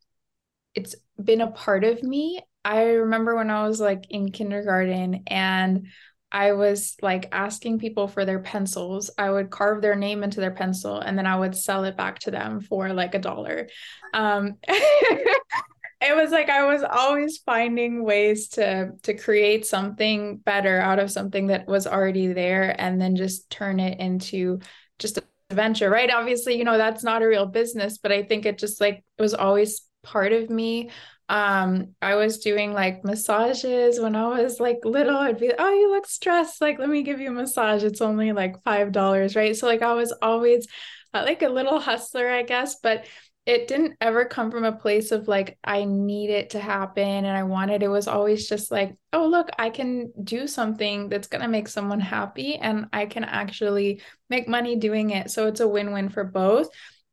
it's 0.75 0.95
been 1.21 1.41
a 1.41 1.51
part 1.51 1.83
of 1.83 2.03
me. 2.03 2.41
I 2.63 2.83
remember 2.83 3.35
when 3.35 3.49
I 3.49 3.67
was 3.67 3.79
like 3.79 4.05
in 4.11 4.31
kindergarten 4.31 5.23
and 5.27 5.87
I 6.31 6.51
was 6.53 6.95
like 7.01 7.29
asking 7.31 7.79
people 7.79 8.07
for 8.07 8.25
their 8.25 8.39
pencils. 8.39 9.09
I 9.17 9.29
would 9.29 9.49
carve 9.49 9.81
their 9.81 9.95
name 9.95 10.23
into 10.23 10.39
their 10.39 10.51
pencil 10.51 10.99
and 10.99 11.17
then 11.17 11.25
I 11.25 11.37
would 11.37 11.55
sell 11.55 11.83
it 11.85 11.97
back 11.97 12.19
to 12.19 12.31
them 12.31 12.61
for 12.61 12.93
like 12.93 13.15
a 13.15 13.19
dollar. 13.19 13.67
Um, 14.13 14.57
it 14.67 16.15
was 16.15 16.31
like 16.31 16.49
I 16.49 16.65
was 16.65 16.83
always 16.83 17.39
finding 17.39 18.03
ways 18.03 18.49
to 18.49 18.91
to 19.03 19.13
create 19.13 19.65
something 19.65 20.37
better 20.37 20.79
out 20.79 20.99
of 20.99 21.11
something 21.11 21.47
that 21.47 21.67
was 21.67 21.87
already 21.87 22.27
there 22.27 22.75
and 22.79 23.01
then 23.01 23.15
just 23.15 23.49
turn 23.49 23.79
it 23.79 23.99
into 23.99 24.59
just 24.99 25.17
a 25.17 25.23
venture, 25.51 25.89
right? 25.89 26.11
Obviously, 26.11 26.57
you 26.57 26.63
know, 26.63 26.77
that's 26.77 27.03
not 27.03 27.21
a 27.21 27.27
real 27.27 27.47
business, 27.47 27.97
but 27.97 28.11
I 28.11 28.23
think 28.23 28.45
it 28.45 28.57
just 28.57 28.79
like 28.79 29.03
it 29.17 29.21
was 29.21 29.33
always 29.33 29.81
part 30.03 30.31
of 30.31 30.49
me 30.49 30.91
um 31.29 31.93
i 32.01 32.15
was 32.15 32.39
doing 32.39 32.73
like 32.73 33.03
massages 33.05 33.99
when 33.99 34.15
i 34.15 34.41
was 34.41 34.59
like 34.59 34.79
little. 34.83 35.15
I'd 35.17 35.39
be 35.39 35.51
oh 35.57 35.71
you 35.71 35.91
look 35.91 36.07
stressed. 36.07 36.61
Like 36.61 36.79
let 36.79 36.89
me 36.89 37.03
give 37.03 37.19
you 37.19 37.29
a 37.29 37.31
massage. 37.31 37.83
It's 37.83 38.01
only 38.01 38.31
like 38.31 38.61
five 38.63 38.91
dollars 38.91 39.35
right? 39.35 39.55
So 39.55 39.67
like 39.67 39.81
i 39.83 39.93
was 39.93 40.11
always 40.21 40.67
uh, 41.13 41.23
like 41.25 41.41
a 41.41 41.49
little 41.49 41.79
hustler 41.79 42.29
i 42.29 42.43
guess 42.43 42.75
but 42.81 43.05
it 43.45 43.67
didn't 43.67 43.95
ever 43.99 44.25
come 44.25 44.51
from 44.51 44.63
a 44.63 44.71
place 44.71 45.11
of 45.11 45.27
like 45.27 45.57
i 45.63 45.83
need 45.83 46.29
it 46.29 46.51
to 46.51 46.59
happen 46.59 47.25
and 47.25 47.35
i 47.35 47.43
wanted 47.43 47.81
it. 47.81 47.87
Was 47.87 48.07
always 48.07 48.47
just 48.47 48.69
like 48.71 48.95
oh 49.13 49.25
look 49.27 49.49
i 49.57 49.69
can 49.69 50.11
do 50.23 50.45
something 50.47 51.09
that's 51.09 51.27
going 51.27 51.41
to 51.41 51.47
make 51.47 51.67
someone 51.67 51.99
happy 51.99 52.55
and 52.55 52.87
i 52.93 53.05
can 53.05 53.23
actually 53.23 54.01
make 54.29 54.47
money 54.47 54.75
doing 54.75 55.09
it. 55.11 55.31
So 55.31 55.47
it's 55.47 55.61
a 55.61 55.67
win-win 55.67 56.09
for 56.09 56.23
both. 56.23 56.69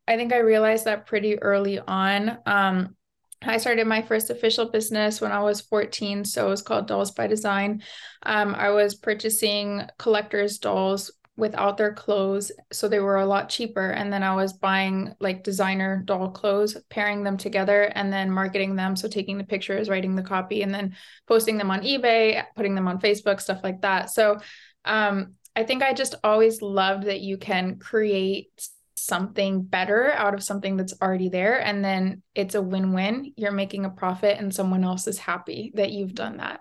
I 0.09 0.17
think 0.17 0.33
i 0.33 0.39
realized 0.39 0.85
that 0.85 1.07
pretty 1.07 1.39
early 1.41 1.79
on 1.79 2.39
um 2.45 2.96
I 3.43 3.59
started 3.59 3.87
my 3.87 4.03
first 4.03 4.31
official 4.31 4.71
business 4.71 5.21
when 5.21 5.33
I 5.33 5.41
was 5.41 5.61
14. 5.61 6.25
So 6.25 6.47
it 6.47 6.51
was 6.51 6.63
called 6.63 6.89
Dolls 6.89 7.11
by 7.11 7.27
Design. 7.27 7.83
Um, 8.23 8.55
I 8.55 8.71
was 8.71 8.95
purchasing 8.95 9.83
collectors' 9.99 10.59
dolls 10.59 11.11
without 11.37 11.77
their 11.77 11.93
clothes. 11.93 12.51
So 12.73 12.89
they 12.89 13.01
were 13.01 13.19
a 13.19 13.27
lot 13.27 13.51
cheaper. 13.51 13.91
And 13.91 14.11
then 14.11 14.23
I 14.23 14.35
was 14.35 14.55
buying 14.55 15.15
like 15.21 15.45
designer 15.45 16.03
doll 16.05 16.31
clothes, 16.31 16.77
pairing 16.89 17.23
them 17.25 17.37
together, 17.37 17.83
and 17.95 18.13
then 18.13 18.31
marketing 18.31 18.75
them. 18.75 18.97
So 18.97 19.07
taking 19.07 19.37
the 19.37 19.45
pictures, 19.45 19.89
writing 19.89 20.17
the 20.17 20.23
copy, 20.23 20.63
and 20.63 20.75
then 20.75 20.97
posting 21.29 21.59
them 21.59 21.71
on 21.71 21.83
eBay, 21.83 22.43
putting 22.57 22.75
them 22.75 22.89
on 22.89 23.01
Facebook, 23.01 23.41
stuff 23.41 23.61
like 23.63 23.83
that. 23.83 24.11
So 24.11 24.39
um, 24.87 25.35
I 25.55 25.65
think 25.65 25.83
I 25.83 25.93
just 25.93 26.15
always 26.25 26.63
loved 26.63 27.05
that 27.05 27.21
you 27.21 27.37
can 27.37 27.79
create 27.79 28.69
something 28.97 29.63
better 29.63 30.13
out 30.13 30.35
of 30.35 30.43
something 30.43 30.77
that's 30.77 30.95
already 31.01 31.29
there. 31.29 31.61
And 31.61 31.85
then 31.85 32.23
it's 32.35 32.55
a 32.55 32.63
win-win. 32.63 33.35
You're 33.37 33.53
making 33.53 33.85
a 33.85 33.91
profit 33.91 34.39
and 34.39 34.53
someone 34.53 34.85
else 34.85 35.07
is 35.07 35.19
happy 35.19 35.71
that 35.75 35.93
you've 35.93 36.15
done 36.15 36.39
that. 36.39 36.61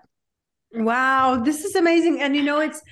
Wow 0.72 1.42
this 1.42 1.64
is 1.64 1.74
amazing. 1.74 2.20
And 2.20 2.36
you 2.36 2.42
know 2.42 2.60
it's 2.60 2.82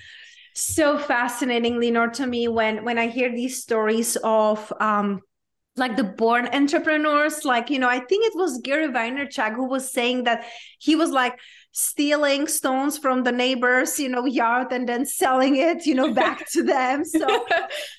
so 0.55 0.99
fascinating 0.99 1.75
Leenor 1.75 2.13
to 2.15 2.27
me 2.27 2.49
when 2.49 2.85
when 2.85 2.97
I 2.97 3.09
hear 3.09 3.31
these 3.31 3.63
stories 3.63 4.17
of 4.23 4.73
um 4.81 5.21
like 5.77 5.97
the 5.97 6.05
born 6.05 6.49
entrepreneurs 6.53 7.45
like 7.45 7.69
you 7.69 7.79
know 7.79 7.89
I 7.89 7.99
think 7.99 8.27
it 8.27 8.37
was 8.37 8.61
Gary 8.63 8.89
Vaynerchuk 8.89 9.55
who 9.55 9.69
was 9.69 9.91
saying 9.91 10.25
that 10.25 10.45
he 10.79 10.95
was 10.95 11.11
like 11.11 11.39
stealing 11.73 12.47
stones 12.47 12.97
from 12.97 13.25
the 13.25 13.33
neighbors 13.33 13.99
you 13.99 14.09
know 14.09 14.25
yard 14.25 14.69
and 14.71 14.89
then 14.89 15.05
selling 15.05 15.57
it 15.57 15.85
you 15.85 15.95
know 15.95 16.13
back 16.15 16.49
to 16.51 16.63
them. 16.63 17.03
So 17.15 17.27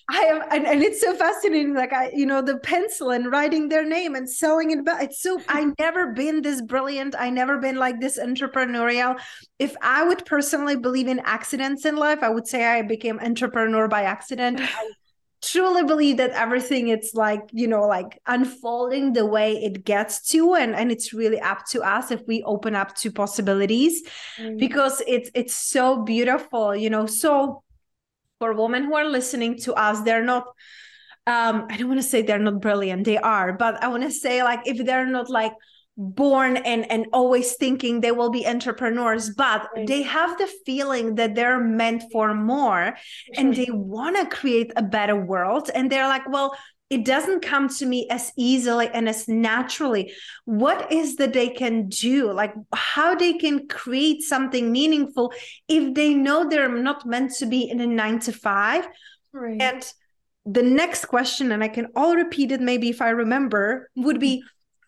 i 0.10 0.22
am 0.22 0.42
and, 0.52 0.66
and, 0.66 0.82
it's 0.84 1.02
so 1.02 1.14
fascinating 1.16 1.74
like 1.74 1.92
i 1.92 2.12
you 2.14 2.26
know 2.26 2.42
the 2.42 2.58
pencil 2.60 3.10
and 3.12 3.32
writing 3.32 3.70
their 3.70 3.86
name 3.86 4.16
and 4.16 4.30
selling 4.30 4.72
it 4.72 4.86
back. 4.86 5.04
It's 5.04 5.22
so 5.22 5.42
i 5.50 5.72
never 5.78 6.14
been 6.14 6.42
this 6.42 6.62
brilliant. 6.62 7.16
I 7.18 7.30
never 7.30 7.58
been 7.58 7.76
like 7.76 8.00
this 8.00 8.18
entrepreneurial. 8.18 9.20
If 9.60 9.76
i 9.82 10.04
would 10.04 10.26
personally 10.26 10.78
believe 10.78 11.08
in 11.08 11.20
accidents 11.26 11.86
in 11.86 11.98
life 11.98 12.20
i 12.22 12.30
would 12.30 12.48
say 12.48 12.66
i 12.66 12.82
became 12.82 13.20
entrepreneur 13.20 13.90
by 13.90 14.04
accident. 14.04 14.62
I, 14.62 14.92
truly 15.46 15.84
believe 15.84 16.18
that 16.18 16.32
everything 16.32 16.88
it's 16.88 17.14
like 17.14 17.42
you 17.52 17.68
know 17.68 17.86
like 17.88 18.20
unfolding 18.26 19.14
the 19.14 19.26
way 19.26 19.54
it 19.64 19.86
gets 19.86 20.22
to 20.22 20.56
and 20.56 20.76
and 20.76 20.92
it's 20.92 21.14
really 21.14 21.40
up 21.40 21.66
to 21.66 21.82
us 21.82 22.12
if 22.12 22.22
we 22.28 22.42
open 22.44 22.76
up 22.76 22.96
to 22.96 23.12
possibilities 23.12 24.02
mm. 24.38 24.58
because 24.58 25.02
it's 25.08 25.30
it's 25.36 25.56
so 25.56 26.02
beautiful 26.04 26.76
you 26.76 26.90
know 26.90 27.06
so 27.06 27.64
for 28.40 28.54
women 28.54 28.86
who 28.86 28.96
are 28.96 29.08
listening 29.08 29.58
to 29.58 29.74
us 29.74 30.02
they're 30.02 30.24
not 30.24 30.46
um 31.28 31.68
i 31.70 31.78
don't 31.78 31.90
want 31.90 32.02
to 32.02 32.08
say 32.08 32.22
they're 32.22 32.40
not 32.40 32.60
brilliant 32.60 33.04
they 33.06 33.18
are 33.18 33.54
but 33.54 33.82
i 33.84 33.88
want 33.88 34.04
to 34.04 34.12
say 34.12 34.42
like 34.42 34.62
if 34.66 34.84
they're 34.86 35.08
not 35.08 35.30
like 35.30 35.54
born 35.98 36.58
and 36.58 36.90
and 36.92 37.06
always 37.14 37.54
thinking 37.54 38.02
they 38.02 38.12
will 38.12 38.30
be 38.30 38.46
entrepreneurs 38.46 39.30
but 39.30 39.70
they 39.88 40.02
have 40.02 40.38
the 40.38 40.52
feeling 40.66 41.16
that 41.16 41.36
they're 41.36 41.64
meant 41.64 42.04
for 42.12 42.34
more 42.34 42.94
and 43.38 43.56
they 43.56 43.70
want 43.72 44.18
to 44.18 44.36
create 44.36 44.72
a 44.76 44.84
better 44.84 45.16
world. 45.16 45.70
And 45.74 45.90
they're 45.92 46.08
like 46.08 46.28
well 46.28 46.56
it 46.90 47.04
doesn't 47.04 47.42
come 47.42 47.68
to 47.68 47.86
me 47.86 48.08
as 48.12 48.32
easily 48.38 48.90
and 48.90 49.10
as 49.10 49.28
naturally. 49.28 50.14
What 50.46 50.92
is 50.92 51.16
that 51.16 51.34
they 51.34 51.50
can 51.50 51.90
do? 51.90 52.32
Like 52.32 52.54
how 52.74 53.16
they 53.16 53.34
can 53.34 53.68
create 53.68 54.22
something 54.22 54.72
meaningful 54.72 55.34
if 55.68 55.96
they 55.96 56.14
know 56.14 56.48
they're 56.48 56.70
not 56.70 57.06
meant 57.06 57.34
to 57.40 57.48
be 57.48 57.68
in 57.70 57.80
a 57.80 57.88
9 57.88 58.20
to 58.20 58.32
5 58.32 58.88
right. 59.34 59.62
and 59.62 59.94
the 60.46 60.62
next 60.62 61.06
question 61.06 61.52
and 61.52 61.64
i 61.64 61.68
can 61.68 61.88
all 61.96 62.16
repeat 62.16 62.52
it 62.52 62.62
maybe 62.62 62.90
if 62.90 63.02
i 63.02 63.10
remember 63.10 63.90
would 63.96 64.20
be 64.20 64.44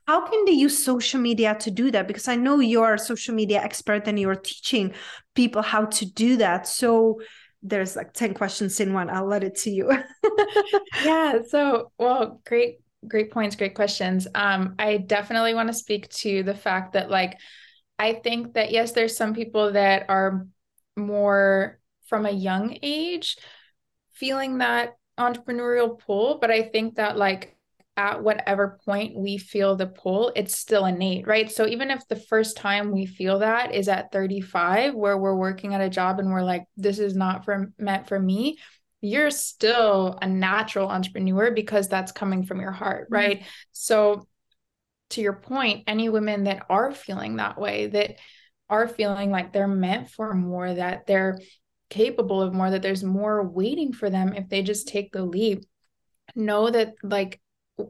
how 0.08 0.26
can 0.26 0.46
they 0.46 0.54
use 0.54 0.84
social 0.84 1.20
media 1.20 1.56
to 1.60 1.70
do 1.70 1.92
that? 1.92 2.08
Because 2.08 2.28
i 2.28 2.36
know 2.36 2.60
you're 2.60 2.94
a 2.94 3.00
social 3.00 3.36
media 3.36 3.62
expert 3.62 4.08
and 4.08 4.18
you're 4.18 4.36
teaching 4.36 4.94
people 5.36 5.62
how 5.62 5.86
to 5.86 6.06
do 6.06 6.38
that. 6.38 6.68
So 6.68 7.22
there's 7.62 7.96
like 7.96 8.14
10 8.14 8.34
questions 8.34 8.80
in 8.80 8.94
one. 8.94 9.10
I'll 9.10 9.28
let 9.28 9.44
it 9.44 9.56
to 9.64 9.70
you. 9.70 9.92
Yeah 11.04 11.40
so 11.48 11.92
well 11.98 12.42
great 12.46 12.80
great 13.08 13.32
points 13.32 13.56
great 13.56 13.76
questions. 13.76 14.28
Um 14.34 14.76
i 14.80 14.98
definitely 14.98 15.54
want 15.54 15.68
to 15.68 15.74
speak 15.74 16.10
to 16.10 16.44
the 16.44 16.56
fact 16.56 16.94
that 16.94 17.10
like 17.10 17.38
i 18.00 18.14
think 18.14 18.54
that 18.54 18.72
yes 18.72 18.94
there's 18.94 19.18
some 19.18 19.34
people 19.34 19.74
that 19.74 20.06
are 20.10 20.48
more 20.96 21.80
from 22.08 22.26
a 22.26 22.32
young 22.32 22.78
age 22.82 23.38
feeling 24.14 24.60
that 24.60 24.96
entrepreneurial 25.20 26.00
pull 26.00 26.38
but 26.40 26.50
i 26.50 26.62
think 26.64 26.96
that 26.96 27.18
like 27.18 27.57
at 27.98 28.24
whatever 28.24 28.80
point 28.86 29.18
we 29.18 29.38
feel 29.38 29.76
the 29.76 29.88
pull, 29.88 30.32
it's 30.36 30.56
still 30.56 30.86
innate, 30.86 31.26
right? 31.28 31.52
So 31.52 31.66
even 31.66 31.90
if 31.90 32.08
the 32.08 32.16
first 32.16 32.56
time 32.56 32.92
we 32.92 33.08
feel 33.08 33.40
that 33.40 33.74
is 33.74 33.90
at 33.90 34.12
35, 34.12 34.94
where 34.94 35.18
we're 35.18 35.36
working 35.36 35.74
at 35.74 35.82
a 35.82 35.90
job 35.90 36.20
and 36.20 36.32
we're 36.32 36.44
like, 36.44 36.66
this 36.78 37.00
is 37.00 37.16
not 37.16 37.44
for 37.44 37.74
meant 37.80 38.08
for 38.08 38.20
me, 38.20 38.60
you're 39.02 39.32
still 39.32 40.18
a 40.22 40.28
natural 40.28 40.90
entrepreneur 40.90 41.52
because 41.52 41.88
that's 41.88 42.12
coming 42.12 42.46
from 42.46 42.62
your 42.62 42.72
heart, 42.72 43.06
mm-hmm. 43.06 43.16
right? 43.16 43.40
Mm-hmm. 43.40 43.48
So 43.72 44.28
to 45.12 45.22
your 45.22 45.34
point, 45.34 45.84
any 45.88 46.10
women 46.10 46.44
that 46.44 46.66
are 46.70 46.94
feeling 46.94 47.38
that 47.38 47.60
way, 47.60 47.88
that 47.88 48.18
are 48.70 48.88
feeling 48.88 49.32
like 49.32 49.54
they're 49.54 49.68
meant 49.68 50.12
for 50.12 50.34
more, 50.36 50.72
that 50.72 51.08
they're 51.08 51.40
capable 51.90 52.42
of 52.42 52.54
more, 52.54 52.70
that 52.70 52.82
there's 52.82 53.04
more 53.04 53.48
waiting 53.48 53.94
for 53.94 54.10
them 54.10 54.34
if 54.34 54.50
they 54.50 54.62
just 54.62 54.88
take 54.88 55.12
the 55.14 55.24
leap, 55.24 55.66
know 56.36 56.70
that 56.70 56.96
like 57.02 57.40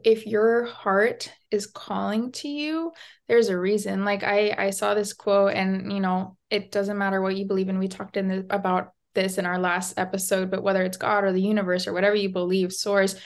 if 0.04 0.26
your 0.26 0.66
heart 0.66 1.32
is 1.50 1.66
calling 1.66 2.30
to 2.32 2.48
you 2.48 2.92
there's 3.26 3.48
a 3.48 3.58
reason. 3.58 4.04
Like 4.04 4.22
i 4.22 4.54
i 4.56 4.70
saw 4.70 4.94
this 4.94 5.12
quote 5.12 5.54
and 5.54 5.92
you 5.92 6.00
know 6.00 6.36
it 6.50 6.72
doesn't 6.72 6.98
matter 6.98 7.20
what 7.20 7.36
you 7.36 7.46
believe 7.46 7.68
in. 7.68 7.78
We 7.78 7.88
talked 7.88 8.16
in 8.16 8.28
the, 8.28 8.46
about 8.50 8.92
this 9.14 9.38
in 9.38 9.46
our 9.46 9.58
last 9.58 9.98
episode 9.98 10.50
but 10.50 10.62
whether 10.62 10.82
it's 10.82 10.96
god 10.96 11.24
or 11.24 11.32
the 11.32 11.42
universe 11.42 11.86
or 11.86 11.92
whatever 11.92 12.14
you 12.14 12.28
believe 12.28 12.72
source 12.72 13.16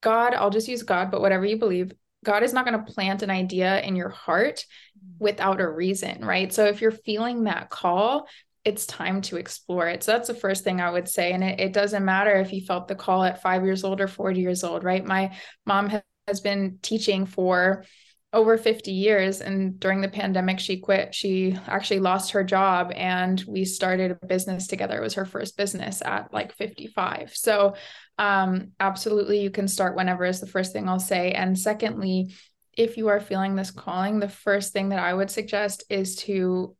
god 0.00 0.34
i'll 0.34 0.50
just 0.50 0.66
use 0.66 0.82
god 0.82 1.10
but 1.10 1.20
whatever 1.20 1.44
you 1.44 1.58
believe 1.58 1.92
god 2.24 2.42
is 2.42 2.52
not 2.52 2.64
going 2.64 2.76
to 2.76 2.92
plant 2.92 3.22
an 3.22 3.30
idea 3.30 3.80
in 3.82 3.94
your 3.94 4.08
heart 4.08 4.64
mm-hmm. 4.98 5.22
without 5.22 5.60
a 5.60 5.68
reason 5.68 6.24
right? 6.24 6.52
So 6.52 6.64
if 6.64 6.80
you're 6.80 6.90
feeling 6.90 7.44
that 7.44 7.70
call 7.70 8.26
it's 8.64 8.86
time 8.86 9.22
to 9.22 9.36
explore 9.36 9.88
it. 9.88 10.02
So 10.02 10.12
that's 10.12 10.28
the 10.28 10.34
first 10.34 10.64
thing 10.64 10.80
I 10.80 10.90
would 10.90 11.08
say. 11.08 11.32
And 11.32 11.42
it, 11.42 11.60
it 11.60 11.72
doesn't 11.72 12.04
matter 12.04 12.34
if 12.34 12.52
you 12.52 12.60
felt 12.60 12.88
the 12.88 12.94
call 12.94 13.24
at 13.24 13.42
five 13.42 13.64
years 13.64 13.84
old 13.84 14.00
or 14.00 14.08
40 14.08 14.40
years 14.40 14.64
old, 14.64 14.84
right? 14.84 15.04
My 15.04 15.34
mom 15.64 16.00
has 16.26 16.40
been 16.40 16.78
teaching 16.82 17.26
for 17.26 17.84
over 18.32 18.56
50 18.56 18.92
years. 18.92 19.40
And 19.40 19.80
during 19.80 20.00
the 20.00 20.08
pandemic, 20.08 20.60
she 20.60 20.78
quit. 20.78 21.14
She 21.14 21.58
actually 21.66 22.00
lost 22.00 22.32
her 22.32 22.44
job 22.44 22.92
and 22.94 23.42
we 23.48 23.64
started 23.64 24.12
a 24.12 24.26
business 24.26 24.68
together. 24.68 24.98
It 24.98 25.02
was 25.02 25.14
her 25.14 25.24
first 25.24 25.56
business 25.56 26.00
at 26.02 26.32
like 26.32 26.54
55. 26.54 27.34
So, 27.34 27.74
um, 28.18 28.72
absolutely, 28.78 29.40
you 29.40 29.50
can 29.50 29.66
start 29.66 29.96
whenever, 29.96 30.24
is 30.24 30.40
the 30.40 30.46
first 30.46 30.72
thing 30.72 30.88
I'll 30.88 31.00
say. 31.00 31.32
And 31.32 31.58
secondly, 31.58 32.34
if 32.76 32.96
you 32.96 33.08
are 33.08 33.18
feeling 33.18 33.56
this 33.56 33.70
calling, 33.70 34.20
the 34.20 34.28
first 34.28 34.72
thing 34.72 34.90
that 34.90 35.00
I 35.00 35.12
would 35.12 35.30
suggest 35.30 35.84
is 35.88 36.16
to 36.16 36.76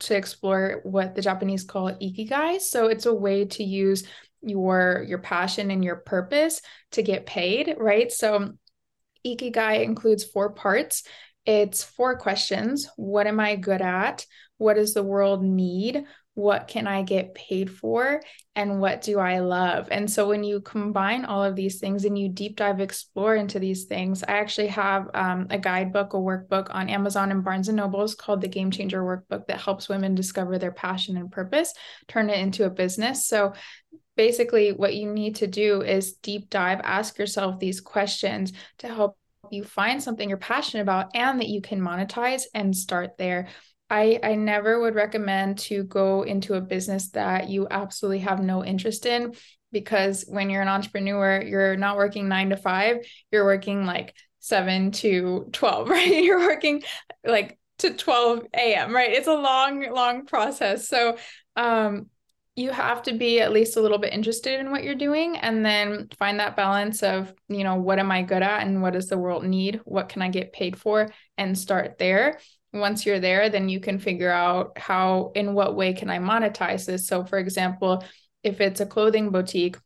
to 0.00 0.16
explore 0.16 0.80
what 0.82 1.14
the 1.14 1.22
Japanese 1.22 1.64
call 1.64 1.92
ikigai. 1.92 2.60
So 2.60 2.86
it's 2.88 3.06
a 3.06 3.14
way 3.14 3.44
to 3.46 3.64
use 3.64 4.04
your 4.42 5.04
your 5.06 5.18
passion 5.18 5.70
and 5.70 5.84
your 5.84 5.96
purpose 5.96 6.60
to 6.92 7.02
get 7.02 7.26
paid, 7.26 7.76
right? 7.78 8.10
So 8.12 8.52
ikigai 9.26 9.84
includes 9.84 10.24
four 10.24 10.52
parts. 10.52 11.04
It's 11.46 11.82
four 11.82 12.18
questions. 12.18 12.88
What 12.96 13.26
am 13.26 13.40
I 13.40 13.56
good 13.56 13.82
at? 13.82 14.26
What 14.58 14.74
does 14.74 14.94
the 14.94 15.02
world 15.02 15.44
need? 15.44 16.04
What 16.34 16.66
can 16.66 16.86
I 16.88 17.02
get 17.02 17.34
paid 17.34 17.70
for 17.70 18.20
and 18.56 18.80
what 18.80 19.02
do 19.02 19.18
I 19.20 19.38
love? 19.38 19.88
And 19.90 20.10
so 20.10 20.28
when 20.28 20.42
you 20.42 20.60
combine 20.60 21.24
all 21.24 21.44
of 21.44 21.54
these 21.54 21.78
things 21.78 22.04
and 22.04 22.18
you 22.18 22.28
deep 22.28 22.56
dive 22.56 22.80
explore 22.80 23.36
into 23.36 23.60
these 23.60 23.84
things, 23.84 24.24
I 24.24 24.32
actually 24.32 24.68
have 24.68 25.08
um, 25.14 25.46
a 25.50 25.58
guidebook, 25.58 26.12
a 26.12 26.16
workbook 26.16 26.74
on 26.74 26.88
Amazon 26.88 27.30
and 27.30 27.44
Barnes 27.44 27.68
and 27.68 27.76
Nobles 27.76 28.16
called 28.16 28.40
the 28.40 28.48
Game 28.48 28.70
Changer 28.70 29.02
Workbook 29.02 29.46
that 29.46 29.60
helps 29.60 29.88
women 29.88 30.14
discover 30.16 30.58
their 30.58 30.72
passion 30.72 31.16
and 31.16 31.30
purpose, 31.30 31.72
turn 32.08 32.28
it 32.30 32.38
into 32.40 32.64
a 32.64 32.70
business. 32.70 33.28
So 33.28 33.54
basically, 34.16 34.72
what 34.72 34.94
you 34.94 35.12
need 35.12 35.36
to 35.36 35.46
do 35.46 35.82
is 35.82 36.14
deep 36.14 36.50
dive, 36.50 36.80
ask 36.82 37.16
yourself 37.16 37.60
these 37.60 37.80
questions 37.80 38.52
to 38.78 38.88
help 38.88 39.16
you 39.50 39.62
find 39.62 40.02
something 40.02 40.28
you're 40.28 40.38
passionate 40.38 40.82
about 40.82 41.10
and 41.14 41.40
that 41.40 41.48
you 41.48 41.60
can 41.60 41.80
monetize 41.80 42.44
and 42.54 42.74
start 42.74 43.18
there. 43.18 43.48
I, 43.90 44.18
I 44.22 44.34
never 44.34 44.80
would 44.80 44.94
recommend 44.94 45.58
to 45.58 45.84
go 45.84 46.22
into 46.22 46.54
a 46.54 46.60
business 46.60 47.10
that 47.10 47.48
you 47.48 47.66
absolutely 47.70 48.20
have 48.20 48.42
no 48.42 48.64
interest 48.64 49.06
in 49.06 49.34
because 49.72 50.24
when 50.26 50.50
you're 50.50 50.62
an 50.62 50.68
entrepreneur, 50.68 51.42
you're 51.42 51.76
not 51.76 51.96
working 51.96 52.28
nine 52.28 52.50
to 52.50 52.56
five, 52.56 52.98
you're 53.30 53.44
working 53.44 53.84
like 53.84 54.14
seven 54.40 54.90
to 54.92 55.48
12, 55.52 55.88
right? 55.90 56.24
You're 56.24 56.46
working 56.46 56.82
like 57.24 57.58
to 57.78 57.92
12 57.92 58.46
a.m., 58.54 58.94
right? 58.94 59.12
It's 59.12 59.28
a 59.28 59.34
long, 59.34 59.86
long 59.92 60.26
process. 60.26 60.88
So, 60.88 61.18
um, 61.56 62.06
you 62.56 62.70
have 62.70 63.02
to 63.02 63.12
be 63.12 63.40
at 63.40 63.52
least 63.52 63.76
a 63.76 63.80
little 63.80 63.98
bit 63.98 64.12
interested 64.12 64.60
in 64.60 64.70
what 64.70 64.84
you're 64.84 64.94
doing 64.94 65.36
and 65.36 65.66
then 65.66 66.08
find 66.18 66.38
that 66.38 66.54
balance 66.54 67.02
of 67.02 67.32
you 67.48 67.64
know 67.64 67.74
what 67.74 67.98
am 67.98 68.12
i 68.12 68.22
good 68.22 68.42
at 68.42 68.64
and 68.64 68.80
what 68.80 68.92
does 68.92 69.08
the 69.08 69.18
world 69.18 69.44
need 69.44 69.80
what 69.84 70.08
can 70.08 70.22
i 70.22 70.28
get 70.28 70.52
paid 70.52 70.76
for 70.76 71.10
and 71.36 71.58
start 71.58 71.98
there 71.98 72.38
once 72.74 73.06
you're 73.06 73.20
there 73.20 73.48
then 73.48 73.68
you 73.68 73.80
can 73.80 73.98
figure 73.98 74.30
out 74.30 74.76
how 74.78 75.32
in 75.34 75.54
what 75.54 75.76
way 75.76 75.92
can 75.92 76.10
i 76.10 76.18
monetize 76.18 76.86
this. 76.86 77.06
So 77.06 77.24
for 77.24 77.38
example 77.38 78.04
if 78.42 78.60
it's 78.60 78.80
a 78.80 78.86
clothing 78.86 79.30
boutique 79.30 79.76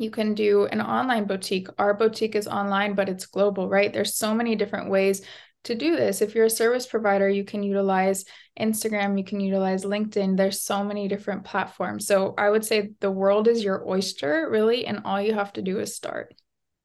you 0.00 0.10
can 0.10 0.34
do 0.34 0.66
an 0.66 0.80
online 0.80 1.24
boutique. 1.24 1.66
Our 1.76 1.94
boutique 1.94 2.36
is 2.36 2.46
online 2.46 2.94
but 2.94 3.08
it's 3.08 3.26
global 3.26 3.68
right? 3.68 3.92
There's 3.92 4.16
so 4.16 4.34
many 4.34 4.56
different 4.56 4.90
ways 4.90 5.22
to 5.64 5.74
do 5.74 5.96
this. 5.96 6.22
If 6.22 6.34
you're 6.34 6.44
a 6.44 6.50
service 6.50 6.86
provider 6.86 7.28
you 7.28 7.44
can 7.44 7.62
utilize 7.62 8.24
instagram 8.58 9.18
you 9.18 9.24
can 9.24 9.40
utilize 9.40 9.84
linkedin. 9.84 10.36
There's 10.36 10.62
so 10.62 10.84
many 10.84 11.08
different 11.08 11.44
platforms. 11.44 12.06
So 12.06 12.34
i 12.38 12.48
would 12.50 12.64
say 12.64 12.90
the 13.00 13.10
world 13.10 13.48
is 13.48 13.62
your 13.62 13.88
oyster 13.88 14.48
really 14.50 14.86
and 14.86 15.02
all 15.04 15.20
you 15.20 15.34
have 15.34 15.52
to 15.54 15.62
do 15.62 15.78
is 15.80 15.94
start 15.94 16.34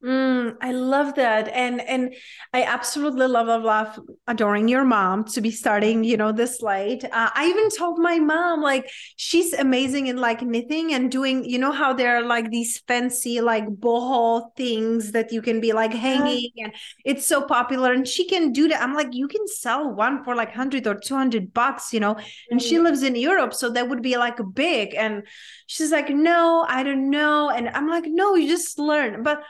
Mm, 0.03 0.57
I 0.59 0.73
love 0.73 1.15
that, 1.15 1.47
and 1.47 1.79
and 1.79 2.13
I 2.51 2.63
absolutely 2.63 3.25
love, 3.25 3.47
love, 3.47 3.63
love 3.63 3.99
adoring 4.27 4.67
your 4.67 4.83
mom 4.83 5.23
to 5.29 5.39
be 5.39 5.49
starting, 5.49 6.03
you 6.03 6.17
know, 6.17 6.33
this 6.33 6.61
late. 6.61 7.05
Uh, 7.05 7.29
I 7.33 7.47
even 7.47 7.69
told 7.69 7.99
my 7.99 8.19
mom 8.19 8.61
like 8.61 8.89
she's 9.15 9.53
amazing 9.53 10.07
in 10.07 10.17
like 10.17 10.41
knitting 10.41 10.93
and 10.93 11.09
doing, 11.09 11.45
you 11.45 11.57
know, 11.57 11.71
how 11.71 11.93
there 11.93 12.17
are 12.17 12.21
like 12.21 12.51
these 12.51 12.83
fancy 12.85 13.39
like 13.39 13.65
boho 13.65 14.53
things 14.57 15.13
that 15.13 15.31
you 15.31 15.41
can 15.41 15.61
be 15.61 15.71
like 15.71 15.93
hanging, 15.93 16.51
and 16.57 16.73
it's 17.05 17.25
so 17.25 17.41
popular, 17.41 17.93
and 17.93 18.05
she 18.05 18.27
can 18.27 18.51
do 18.51 18.67
that. 18.67 18.81
I'm 18.81 18.95
like, 18.95 19.13
you 19.13 19.29
can 19.29 19.47
sell 19.47 19.89
one 19.89 20.21
for 20.25 20.35
like 20.35 20.51
hundred 20.51 20.85
or 20.85 20.95
two 20.95 21.15
hundred 21.15 21.53
bucks, 21.53 21.93
you 21.93 22.01
know, 22.01 22.17
and 22.51 22.61
she 22.61 22.77
lives 22.77 23.03
in 23.03 23.15
Europe, 23.15 23.53
so 23.53 23.69
that 23.69 23.87
would 23.87 24.01
be 24.01 24.17
like 24.17 24.37
big. 24.53 24.95
And 24.95 25.23
she's 25.67 25.93
like, 25.93 26.09
no, 26.09 26.65
I 26.67 26.83
don't 26.83 27.09
know, 27.09 27.49
and 27.49 27.69
I'm 27.69 27.87
like, 27.87 28.03
no, 28.05 28.35
you 28.35 28.49
just 28.49 28.77
learn, 28.77 29.23
but 29.23 29.41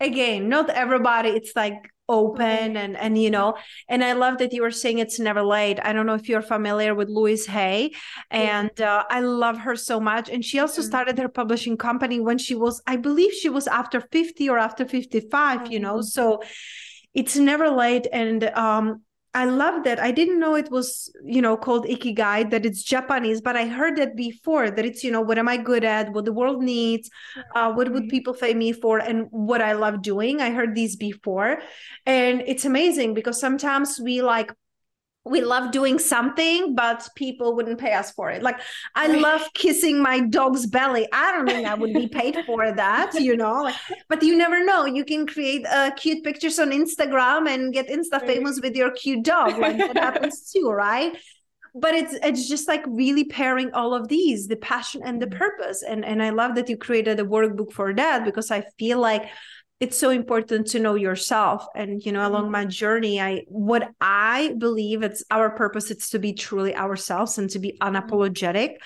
again 0.00 0.48
not 0.48 0.70
everybody 0.70 1.30
it's 1.30 1.52
like 1.56 1.90
open 2.08 2.76
and 2.76 2.96
and 2.96 3.20
you 3.20 3.30
know 3.30 3.54
and 3.88 4.02
i 4.02 4.12
love 4.12 4.38
that 4.38 4.52
you 4.52 4.62
were 4.62 4.70
saying 4.70 4.98
it's 4.98 5.20
never 5.20 5.42
late. 5.42 5.78
I 5.82 5.92
don't 5.92 6.06
know 6.06 6.14
if 6.14 6.28
you're 6.28 6.42
familiar 6.42 6.94
with 6.94 7.08
louise 7.08 7.44
hay 7.44 7.92
and 8.30 8.80
uh, 8.80 9.04
i 9.10 9.20
love 9.20 9.58
her 9.58 9.76
so 9.76 10.00
much 10.00 10.30
and 10.30 10.42
she 10.44 10.58
also 10.58 10.80
started 10.80 11.18
her 11.18 11.28
publishing 11.28 11.76
company 11.76 12.18
when 12.18 12.38
she 12.38 12.54
was 12.54 12.80
i 12.86 12.96
believe 12.96 13.32
she 13.32 13.50
was 13.50 13.66
after 13.66 14.00
50 14.00 14.48
or 14.48 14.58
after 14.58 14.86
55 14.86 15.70
you 15.70 15.80
know 15.80 15.94
mm-hmm. 15.96 16.02
so 16.02 16.42
it's 17.14 17.36
never 17.36 17.68
late 17.70 18.06
and 18.10 18.44
um 18.44 19.02
I 19.38 19.44
love 19.44 19.84
that. 19.84 20.00
I 20.00 20.10
didn't 20.10 20.40
know 20.40 20.56
it 20.56 20.68
was, 20.68 21.12
you 21.24 21.40
know, 21.40 21.56
called 21.56 21.86
ikigai, 21.86 22.50
that 22.50 22.66
it's 22.66 22.82
Japanese, 22.82 23.40
but 23.40 23.54
I 23.54 23.68
heard 23.68 23.94
that 23.98 24.16
before 24.16 24.68
that 24.68 24.84
it's, 24.84 25.04
you 25.04 25.12
know, 25.12 25.20
what 25.20 25.38
am 25.38 25.48
I 25.48 25.56
good 25.56 25.84
at, 25.84 26.12
what 26.12 26.24
the 26.24 26.32
world 26.32 26.60
needs, 26.60 27.08
uh, 27.54 27.72
what 27.72 27.92
would 27.92 28.08
people 28.08 28.34
pay 28.34 28.52
me 28.52 28.72
for, 28.72 28.98
and 28.98 29.28
what 29.30 29.62
I 29.62 29.74
love 29.74 30.02
doing. 30.02 30.40
I 30.40 30.50
heard 30.50 30.74
these 30.74 30.96
before. 30.96 31.58
And 32.04 32.42
it's 32.48 32.64
amazing 32.64 33.14
because 33.14 33.38
sometimes 33.38 34.00
we 34.02 34.22
like 34.22 34.52
we 35.28 35.40
love 35.40 35.70
doing 35.70 35.98
something, 35.98 36.74
but 36.74 37.08
people 37.14 37.54
wouldn't 37.54 37.78
pay 37.78 37.92
us 37.94 38.10
for 38.12 38.30
it. 38.30 38.42
Like 38.42 38.60
I 38.94 39.06
love 39.26 39.42
kissing 39.54 40.00
my 40.00 40.20
dog's 40.20 40.66
belly. 40.66 41.06
I 41.12 41.32
don't 41.32 41.46
think 41.46 41.66
I 41.66 41.74
would 41.74 41.92
be 41.92 42.08
paid 42.08 42.36
for 42.46 42.72
that, 42.72 43.14
you 43.14 43.36
know. 43.36 43.62
Like, 43.62 43.76
but 44.08 44.22
you 44.22 44.36
never 44.36 44.64
know. 44.64 44.84
You 44.84 45.04
can 45.04 45.26
create 45.26 45.66
uh, 45.66 45.90
cute 45.92 46.24
pictures 46.24 46.58
on 46.58 46.70
Instagram 46.70 47.48
and 47.48 47.72
get 47.72 47.88
Insta 47.88 48.24
famous 48.26 48.60
with 48.60 48.74
your 48.74 48.90
cute 48.92 49.24
dog. 49.24 49.58
Like 49.58 49.78
that 49.78 49.96
happens 50.08 50.50
too, 50.50 50.70
right? 50.70 51.16
But 51.74 51.94
it's 51.94 52.14
it's 52.22 52.48
just 52.48 52.66
like 52.66 52.82
really 52.86 53.24
pairing 53.24 53.72
all 53.72 53.94
of 53.94 54.08
these, 54.08 54.48
the 54.48 54.56
passion 54.56 55.02
and 55.04 55.20
the 55.20 55.26
mm-hmm. 55.26 55.38
purpose. 55.38 55.82
And 55.82 56.04
and 56.04 56.22
I 56.22 56.30
love 56.30 56.54
that 56.54 56.68
you 56.68 56.76
created 56.76 57.20
a 57.20 57.24
workbook 57.24 57.72
for 57.72 57.92
that 57.94 58.24
because 58.24 58.50
I 58.50 58.64
feel 58.78 58.98
like 59.00 59.28
it's 59.80 59.96
so 59.96 60.10
important 60.10 60.66
to 60.66 60.80
know 60.80 60.94
yourself 60.94 61.66
and 61.74 62.04
you 62.04 62.12
know 62.12 62.26
along 62.26 62.44
mm-hmm. 62.44 62.52
my 62.52 62.64
journey 62.64 63.20
i 63.20 63.44
what 63.48 63.90
i 64.00 64.54
believe 64.58 65.02
it's 65.02 65.22
our 65.30 65.50
purpose 65.50 65.90
it's 65.90 66.10
to 66.10 66.18
be 66.18 66.32
truly 66.32 66.74
ourselves 66.74 67.38
and 67.38 67.50
to 67.50 67.58
be 67.58 67.76
mm-hmm. 67.80 67.96
unapologetic 67.96 68.76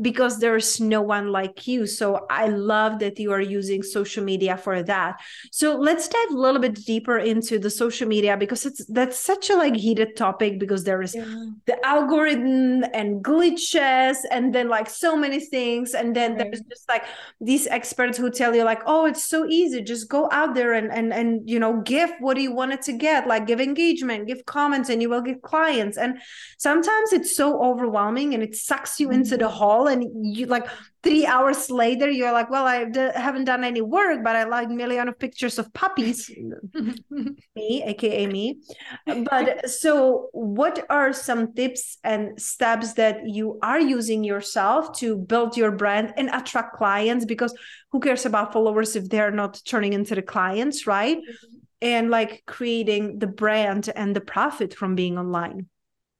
because 0.00 0.38
there's 0.38 0.80
no 0.80 1.02
one 1.02 1.32
like 1.32 1.66
you 1.66 1.86
so 1.86 2.26
i 2.30 2.46
love 2.46 2.98
that 3.00 3.18
you 3.18 3.32
are 3.32 3.40
using 3.40 3.82
social 3.82 4.22
media 4.22 4.56
for 4.56 4.82
that 4.82 5.20
so 5.50 5.76
let's 5.76 6.06
dive 6.08 6.30
a 6.30 6.36
little 6.36 6.60
bit 6.60 6.74
deeper 6.86 7.18
into 7.18 7.58
the 7.58 7.70
social 7.70 8.06
media 8.06 8.36
because 8.36 8.64
it's 8.64 8.84
that's 8.86 9.18
such 9.18 9.50
a 9.50 9.56
like 9.56 9.74
heated 9.74 10.16
topic 10.16 10.60
because 10.60 10.84
there 10.84 11.02
is 11.02 11.14
yeah. 11.14 11.24
the 11.66 11.86
algorithm 11.86 12.84
and 12.94 13.24
glitches 13.24 14.18
and 14.30 14.54
then 14.54 14.68
like 14.68 14.88
so 14.88 15.16
many 15.16 15.40
things 15.40 15.94
and 15.94 16.14
then 16.14 16.32
right. 16.32 16.38
there's 16.38 16.60
just 16.62 16.88
like 16.88 17.04
these 17.40 17.66
experts 17.66 18.16
who 18.16 18.30
tell 18.30 18.54
you 18.54 18.62
like 18.62 18.82
oh 18.86 19.04
it's 19.06 19.24
so 19.24 19.46
easy 19.48 19.82
just 19.82 20.08
go 20.08 20.28
out 20.30 20.54
there 20.54 20.74
and 20.74 20.92
and 20.92 21.12
and 21.12 21.48
you 21.48 21.58
know 21.58 21.80
give 21.82 22.10
what 22.20 22.38
you 22.38 22.52
wanted 22.52 22.80
to 22.80 22.92
get 22.92 23.26
like 23.26 23.46
give 23.46 23.60
engagement 23.60 24.28
give 24.28 24.44
comments 24.46 24.88
and 24.88 25.02
you 25.02 25.08
will 25.08 25.22
get 25.22 25.42
clients 25.42 25.98
and 25.98 26.20
sometimes 26.56 27.12
it's 27.12 27.34
so 27.34 27.60
overwhelming 27.62 28.32
and 28.34 28.42
it 28.42 28.54
sucks 28.54 29.00
you 29.00 29.10
into 29.10 29.36
the 29.36 29.44
mm-hmm. 29.44 29.54
hole 29.54 29.87
and 29.88 30.04
you 30.36 30.46
like 30.46 30.66
three 31.02 31.24
hours 31.26 31.70
later 31.70 32.10
you're 32.10 32.32
like 32.32 32.50
well 32.50 32.66
I 32.66 32.84
d- 32.84 33.10
haven't 33.14 33.44
done 33.44 33.64
any 33.64 33.80
work 33.80 34.22
but 34.24 34.36
i 34.36 34.44
like 34.44 34.68
million 34.70 35.08
of 35.08 35.18
pictures 35.18 35.58
of 35.58 35.72
puppies. 35.74 36.30
Me 37.56 37.82
aka 37.84 38.26
me. 38.26 38.58
But 39.06 39.68
so 39.68 40.28
what 40.32 40.84
are 40.90 41.12
some 41.12 41.54
tips 41.54 41.98
and 42.04 42.40
steps 42.40 42.94
that 42.94 43.28
you 43.28 43.58
are 43.62 43.80
using 43.80 44.24
yourself 44.24 44.96
to 44.98 45.16
build 45.16 45.56
your 45.56 45.72
brand 45.72 46.14
and 46.16 46.28
attract 46.30 46.76
clients? 46.76 47.24
Because 47.24 47.54
who 47.92 48.00
cares 48.00 48.26
about 48.26 48.52
followers 48.52 48.96
if 48.96 49.08
they're 49.08 49.30
not 49.30 49.60
turning 49.64 49.92
into 49.92 50.14
the 50.14 50.22
clients 50.22 50.86
right? 50.86 51.18
Mm-hmm. 51.18 51.58
and 51.80 52.10
like 52.10 52.42
creating 52.46 53.18
the 53.18 53.26
brand 53.26 53.88
and 53.94 54.14
the 54.14 54.20
profit 54.20 54.74
from 54.74 54.94
being 54.94 55.18
online 55.18 55.68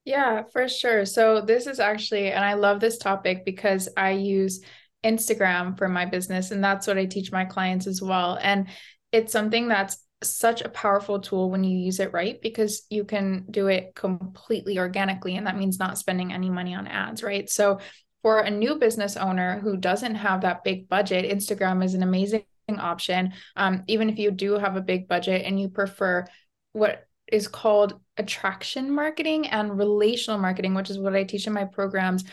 yeah, 0.09 0.45
for 0.55 0.67
sure. 0.71 1.05
So 1.05 1.43
this 1.43 1.67
is 1.67 1.81
actually, 1.81 2.33
and 2.33 2.43
I 2.43 2.55
love 2.55 2.81
this 2.81 2.97
topic 2.97 3.45
because 3.45 3.91
I 3.95 4.13
use 4.13 4.63
Instagram 5.05 5.77
for 5.77 5.87
my 5.87 6.07
business, 6.07 6.51
and 6.51 6.65
that's 6.65 6.87
what 6.87 6.97
I 6.97 7.05
teach 7.05 7.31
my 7.31 7.45
clients 7.45 7.87
as 7.87 8.01
well. 8.01 8.39
And 8.41 8.69
it's 9.13 9.33
something 9.33 9.69
that's 9.69 9.99
such 10.23 10.63
a 10.63 10.71
powerful 10.71 11.21
tool 11.21 11.51
when 11.51 11.63
you 11.63 11.77
use 11.77 12.01
it 12.01 12.15
right 12.15 12.41
because 12.41 12.87
you 12.89 13.05
can 13.05 13.45
do 13.51 13.67
it 13.67 13.95
completely 13.95 14.79
organically. 14.79 15.37
And 15.37 15.47
that 15.47 15.59
means 15.59 15.79
not 15.79 15.99
spending 15.99 16.33
any 16.33 16.49
money 16.49 16.75
on 16.75 16.87
ads, 16.87 17.23
right? 17.23 17.49
So 17.51 17.79
for 18.23 18.41
a 18.41 18.51
new 18.51 18.77
business 18.77 19.15
owner 19.19 19.61
who 19.61 19.77
doesn't 19.77 20.15
have 20.15 20.41
that 20.41 20.65
big 20.65 20.89
budget, 20.89 21.31
Instagram 21.31 21.85
is 21.85 21.93
an 21.93 22.03
amazing 22.03 22.45
option. 22.79 23.35
Um, 23.57 23.85
even 23.89 24.09
if 24.09 24.19
you 24.19 24.31
do 24.31 24.55
have 24.55 24.77
a 24.77 24.81
big 24.81 25.07
budget 25.07 25.45
and 25.45 25.61
you 25.61 25.69
prefer 25.69 26.25
what 26.73 27.08
is 27.33 27.49
called 27.49 28.01
attraction 28.17 28.91
marketing 28.91 29.49
and 29.49 29.77
relational 29.77 30.41
marketing, 30.41 30.75
which 30.75 30.91
is 30.91 30.99
what 30.99 31.15
I 31.15 31.25
teach 31.25 31.47
in 31.47 31.53
my 31.53 31.65
programs. 31.65 32.25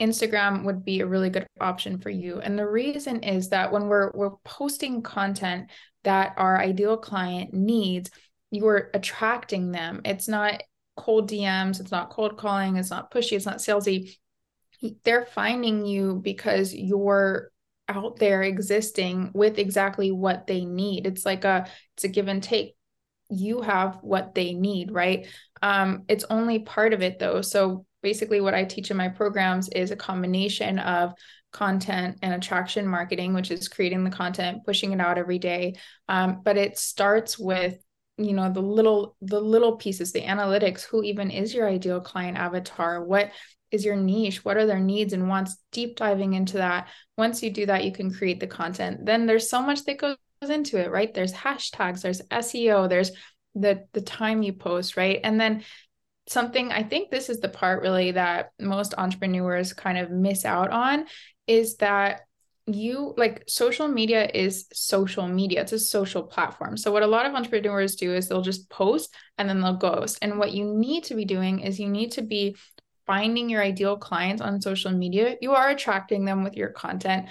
Instagram 0.00 0.64
would 0.64 0.84
be 0.84 1.00
a 1.00 1.06
really 1.06 1.30
good 1.30 1.46
option 1.60 1.98
for 1.98 2.10
you. 2.10 2.40
And 2.40 2.58
the 2.58 2.68
reason 2.68 3.22
is 3.22 3.50
that 3.50 3.70
when 3.70 3.86
we're 3.86 4.10
we're 4.14 4.36
posting 4.44 5.02
content 5.02 5.70
that 6.04 6.34
our 6.36 6.58
ideal 6.58 6.96
client 6.96 7.54
needs, 7.54 8.10
you're 8.50 8.90
attracting 8.94 9.70
them. 9.70 10.00
It's 10.04 10.28
not 10.28 10.62
cold 10.96 11.30
DMs, 11.30 11.80
it's 11.80 11.92
not 11.92 12.10
cold 12.10 12.36
calling, 12.36 12.76
it's 12.76 12.90
not 12.90 13.12
pushy, 13.12 13.32
it's 13.32 13.46
not 13.46 13.58
salesy. 13.58 14.16
They're 15.04 15.26
finding 15.26 15.86
you 15.86 16.20
because 16.22 16.74
you're 16.74 17.52
out 17.88 18.16
there 18.16 18.42
existing 18.42 19.30
with 19.34 19.58
exactly 19.58 20.10
what 20.10 20.46
they 20.46 20.64
need. 20.64 21.06
It's 21.06 21.24
like 21.24 21.44
a 21.44 21.68
it's 21.94 22.04
a 22.04 22.08
give 22.08 22.28
and 22.28 22.42
take 22.42 22.74
you 23.32 23.62
have 23.62 23.98
what 24.02 24.34
they 24.34 24.54
need, 24.54 24.90
right? 24.90 25.26
Um, 25.62 26.04
it's 26.08 26.24
only 26.28 26.60
part 26.60 26.92
of 26.92 27.02
it 27.02 27.18
though. 27.18 27.40
So 27.40 27.86
basically, 28.02 28.40
what 28.40 28.54
I 28.54 28.64
teach 28.64 28.90
in 28.90 28.96
my 28.96 29.08
programs 29.08 29.68
is 29.68 29.90
a 29.90 29.96
combination 29.96 30.78
of 30.78 31.14
content 31.52 32.18
and 32.22 32.34
attraction 32.34 32.86
marketing, 32.86 33.34
which 33.34 33.50
is 33.50 33.68
creating 33.68 34.04
the 34.04 34.10
content, 34.10 34.64
pushing 34.64 34.92
it 34.92 35.00
out 35.00 35.18
every 35.18 35.38
day. 35.38 35.74
Um, 36.08 36.40
but 36.44 36.56
it 36.56 36.78
starts 36.78 37.38
with 37.38 37.76
you 38.18 38.34
know 38.34 38.52
the 38.52 38.60
little 38.60 39.16
the 39.22 39.40
little 39.40 39.76
pieces 39.76 40.12
the 40.12 40.20
analytics 40.20 40.82
who 40.82 41.02
even 41.02 41.30
is 41.30 41.54
your 41.54 41.66
ideal 41.66 41.98
client 41.98 42.36
avatar 42.36 43.02
what 43.02 43.30
is 43.70 43.86
your 43.86 43.96
niche 43.96 44.44
what 44.44 44.58
are 44.58 44.66
their 44.66 44.78
needs 44.78 45.14
and 45.14 45.30
wants 45.30 45.56
deep 45.72 45.96
diving 45.96 46.34
into 46.34 46.58
that 46.58 46.88
once 47.16 47.42
you 47.42 47.50
do 47.50 47.64
that 47.64 47.84
you 47.84 47.90
can 47.90 48.12
create 48.12 48.38
the 48.38 48.46
content 48.46 49.04
then 49.06 49.24
there's 49.24 49.48
so 49.48 49.62
much 49.62 49.82
that 49.86 49.96
goes 49.96 50.16
into 50.50 50.78
it, 50.78 50.90
right? 50.90 51.12
There's 51.12 51.32
hashtags, 51.32 52.02
there's 52.02 52.22
SEO, 52.22 52.88
there's 52.88 53.12
the 53.54 53.86
the 53.92 54.00
time 54.00 54.42
you 54.42 54.52
post, 54.52 54.96
right? 54.96 55.20
And 55.22 55.40
then 55.40 55.64
something 56.28 56.70
I 56.70 56.82
think 56.82 57.10
this 57.10 57.28
is 57.28 57.40
the 57.40 57.48
part 57.48 57.82
really 57.82 58.12
that 58.12 58.52
most 58.60 58.94
entrepreneurs 58.96 59.72
kind 59.72 59.98
of 59.98 60.10
miss 60.10 60.44
out 60.44 60.70
on 60.70 61.06
is 61.46 61.76
that 61.76 62.20
you 62.66 63.12
like 63.16 63.42
social 63.48 63.88
media 63.88 64.30
is 64.32 64.66
social 64.72 65.26
media 65.26 65.60
it's 65.60 65.72
a 65.72 65.78
social 65.80 66.22
platform 66.22 66.76
so 66.76 66.92
what 66.92 67.02
a 67.02 67.08
lot 67.08 67.26
of 67.26 67.34
entrepreneurs 67.34 67.96
do 67.96 68.14
is 68.14 68.28
they'll 68.28 68.40
just 68.40 68.70
post 68.70 69.12
and 69.36 69.48
then 69.48 69.60
they'll 69.60 69.76
ghost 69.76 70.18
and 70.22 70.38
what 70.38 70.52
you 70.52 70.72
need 70.72 71.02
to 71.02 71.16
be 71.16 71.24
doing 71.24 71.58
is 71.58 71.80
you 71.80 71.88
need 71.88 72.12
to 72.12 72.22
be 72.22 72.54
finding 73.04 73.50
your 73.50 73.60
ideal 73.60 73.96
clients 73.96 74.40
on 74.40 74.60
social 74.60 74.92
media 74.92 75.36
you 75.40 75.52
are 75.52 75.70
attracting 75.70 76.24
them 76.24 76.44
with 76.44 76.54
your 76.54 76.68
content 76.68 77.26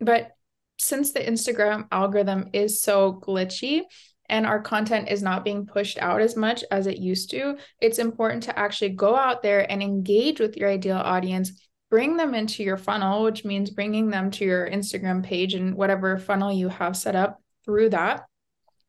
but 0.00 0.32
since 0.78 1.12
the 1.12 1.20
Instagram 1.20 1.86
algorithm 1.90 2.50
is 2.52 2.80
so 2.80 3.20
glitchy 3.22 3.82
and 4.28 4.46
our 4.46 4.60
content 4.60 5.08
is 5.08 5.22
not 5.22 5.44
being 5.44 5.66
pushed 5.66 5.98
out 5.98 6.20
as 6.20 6.36
much 6.36 6.64
as 6.70 6.86
it 6.86 6.98
used 6.98 7.30
to, 7.30 7.56
it's 7.80 7.98
important 7.98 8.42
to 8.44 8.58
actually 8.58 8.90
go 8.90 9.14
out 9.14 9.42
there 9.42 9.70
and 9.70 9.82
engage 9.82 10.40
with 10.40 10.56
your 10.56 10.70
ideal 10.70 10.96
audience. 10.96 11.52
Bring 11.90 12.16
them 12.16 12.34
into 12.34 12.64
your 12.64 12.78
funnel, 12.78 13.22
which 13.22 13.44
means 13.44 13.70
bringing 13.70 14.10
them 14.10 14.30
to 14.32 14.44
your 14.44 14.68
Instagram 14.68 15.22
page 15.22 15.54
and 15.54 15.74
whatever 15.74 16.18
funnel 16.18 16.52
you 16.52 16.68
have 16.68 16.96
set 16.96 17.14
up 17.14 17.40
through 17.64 17.90
that. 17.90 18.24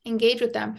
Engage 0.05 0.41
with 0.41 0.53
them, 0.53 0.77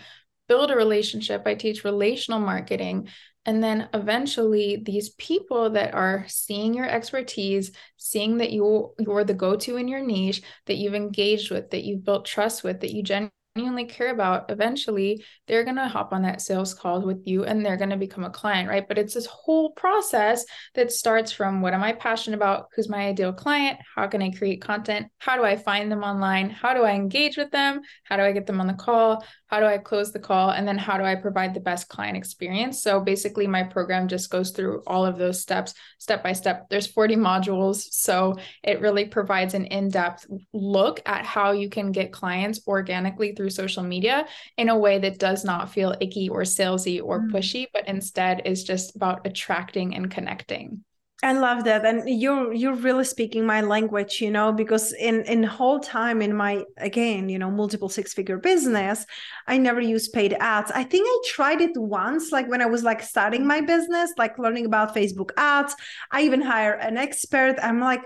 build 0.48 0.70
a 0.70 0.76
relationship. 0.76 1.42
I 1.46 1.54
teach 1.54 1.84
relational 1.84 2.40
marketing 2.40 3.08
and 3.46 3.62
then 3.62 3.88
eventually 3.94 4.82
these 4.84 5.10
people 5.10 5.70
that 5.70 5.94
are 5.94 6.24
seeing 6.28 6.74
your 6.74 6.88
expertise 6.88 7.70
seeing 7.96 8.38
that 8.38 8.52
you 8.52 8.92
you're 8.98 9.24
the 9.24 9.34
go-to 9.34 9.76
in 9.76 9.88
your 9.88 10.00
niche 10.00 10.42
that 10.66 10.76
you've 10.76 10.94
engaged 10.94 11.50
with 11.50 11.70
that 11.70 11.84
you've 11.84 12.04
built 12.04 12.26
trust 12.26 12.62
with 12.62 12.80
that 12.80 12.92
you 12.92 13.02
genuinely 13.02 13.86
care 13.86 14.10
about, 14.10 14.50
eventually 14.50 15.24
they're 15.46 15.64
going 15.64 15.76
to 15.76 15.88
hop 15.88 16.12
on 16.12 16.22
that 16.22 16.40
sales 16.40 16.74
call 16.74 17.00
with 17.00 17.22
you 17.26 17.44
and 17.44 17.64
they're 17.64 17.76
going 17.76 17.90
to 17.90 17.96
become 17.96 18.24
a 18.24 18.30
client, 18.30 18.68
right? 18.68 18.86
But 18.86 18.98
it's 18.98 19.14
this 19.14 19.26
whole 19.26 19.70
process 19.70 20.44
that 20.74 20.92
starts 20.92 21.32
from 21.32 21.62
what 21.62 21.74
am 21.74 21.82
I 21.82 21.92
passionate 21.92 22.36
about? 22.36 22.66
Who's 22.74 22.88
my 22.88 23.06
ideal 23.06 23.32
client? 23.32 23.78
How 23.94 24.06
can 24.08 24.22
I 24.22 24.30
create 24.30 24.60
content? 24.60 25.06
How 25.18 25.36
do 25.36 25.44
I 25.44 25.56
find 25.56 25.90
them 25.90 26.02
online? 26.02 26.50
How 26.50 26.74
do 26.74 26.82
I 26.82 26.92
engage 26.92 27.36
with 27.36 27.50
them? 27.50 27.80
How 28.04 28.16
do 28.16 28.22
I 28.22 28.32
get 28.32 28.46
them 28.46 28.60
on 28.60 28.66
the 28.66 28.74
call? 28.74 29.24
How 29.48 29.60
do 29.60 29.66
I 29.66 29.78
close 29.78 30.12
the 30.12 30.18
call? 30.18 30.50
And 30.50 30.66
then 30.66 30.76
how 30.76 30.98
do 30.98 31.04
I 31.04 31.14
provide 31.14 31.54
the 31.54 31.60
best 31.60 31.88
client 31.88 32.16
experience? 32.16 32.82
So 32.82 33.00
basically, 33.00 33.46
my 33.46 33.62
program 33.62 34.08
just 34.08 34.30
goes 34.30 34.50
through 34.50 34.82
all 34.86 35.06
of 35.06 35.18
those 35.18 35.40
steps, 35.40 35.74
step 35.98 36.22
by 36.22 36.32
step. 36.32 36.66
There's 36.68 36.86
40 36.86 37.16
modules. 37.16 37.86
So 37.90 38.36
it 38.64 38.80
really 38.80 39.04
provides 39.04 39.54
an 39.54 39.66
in 39.66 39.88
depth 39.88 40.26
look 40.52 41.00
at 41.06 41.24
how 41.24 41.52
you 41.52 41.68
can 41.68 41.92
get 41.92 42.12
clients 42.12 42.60
organically 42.66 43.34
through 43.34 43.50
social 43.50 43.82
media 43.82 44.26
in 44.56 44.68
a 44.68 44.78
way 44.78 44.98
that 44.98 45.18
does 45.18 45.44
not 45.44 45.70
feel 45.70 45.94
icky 46.00 46.28
or 46.28 46.42
salesy 46.42 47.00
or 47.02 47.20
mm. 47.20 47.30
pushy, 47.30 47.66
but 47.72 47.86
instead 47.86 48.42
is 48.44 48.64
just 48.64 48.96
about 48.96 49.26
attracting 49.26 49.94
and 49.94 50.10
connecting. 50.10 50.84
I 51.22 51.32
love 51.32 51.64
that, 51.64 51.86
and 51.86 52.06
you're 52.06 52.52
you're 52.52 52.74
really 52.74 53.04
speaking 53.04 53.46
my 53.46 53.62
language, 53.62 54.20
you 54.20 54.30
know, 54.30 54.52
because 54.52 54.92
in 54.92 55.22
in 55.22 55.42
whole 55.42 55.80
time 55.80 56.20
in 56.20 56.36
my 56.36 56.62
again, 56.76 57.30
you 57.30 57.38
know, 57.38 57.50
multiple 57.50 57.88
six 57.88 58.12
figure 58.12 58.36
business, 58.36 59.06
I 59.46 59.56
never 59.56 59.80
used 59.80 60.12
paid 60.12 60.34
ads. 60.34 60.70
I 60.70 60.84
think 60.84 61.06
I 61.08 61.18
tried 61.26 61.62
it 61.62 61.70
once, 61.74 62.32
like 62.32 62.48
when 62.50 62.60
I 62.60 62.66
was 62.66 62.84
like 62.84 63.02
starting 63.02 63.46
my 63.46 63.62
business, 63.62 64.12
like 64.18 64.38
learning 64.38 64.66
about 64.66 64.94
Facebook 64.94 65.30
ads. 65.38 65.74
I 66.10 66.22
even 66.22 66.42
hire 66.42 66.74
an 66.74 66.98
expert. 66.98 67.56
I'm 67.62 67.80
like, 67.80 68.02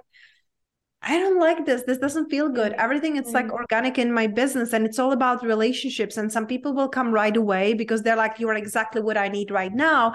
I 1.03 1.18
don't 1.18 1.40
like 1.40 1.66
this. 1.66 1.83
This 1.83 1.99
doesn't 1.99 2.31
feel 2.31 2.49
good. 2.49 2.75
Everything 2.75 3.16
it's 3.16 3.33
like 3.33 3.46
mm. 3.46 3.53
organic 3.53 3.99
in 3.99 4.12
my 4.12 4.29
business 4.29 4.73
and 4.73 4.87
it's 4.87 4.99
all 4.99 5.12
about 5.12 5.42
relationships. 5.42 6.16
And 6.16 6.31
some 6.31 6.46
people 6.46 6.75
will 6.75 6.88
come 6.88 7.11
right 7.11 7.37
away 7.37 7.73
because 7.75 8.03
they're 8.03 8.16
like, 8.16 8.38
you 8.38 8.49
are 8.51 8.55
exactly 8.55 9.01
what 9.01 9.16
I 9.16 9.29
need 9.29 9.51
right 9.51 9.73
now. 9.75 10.14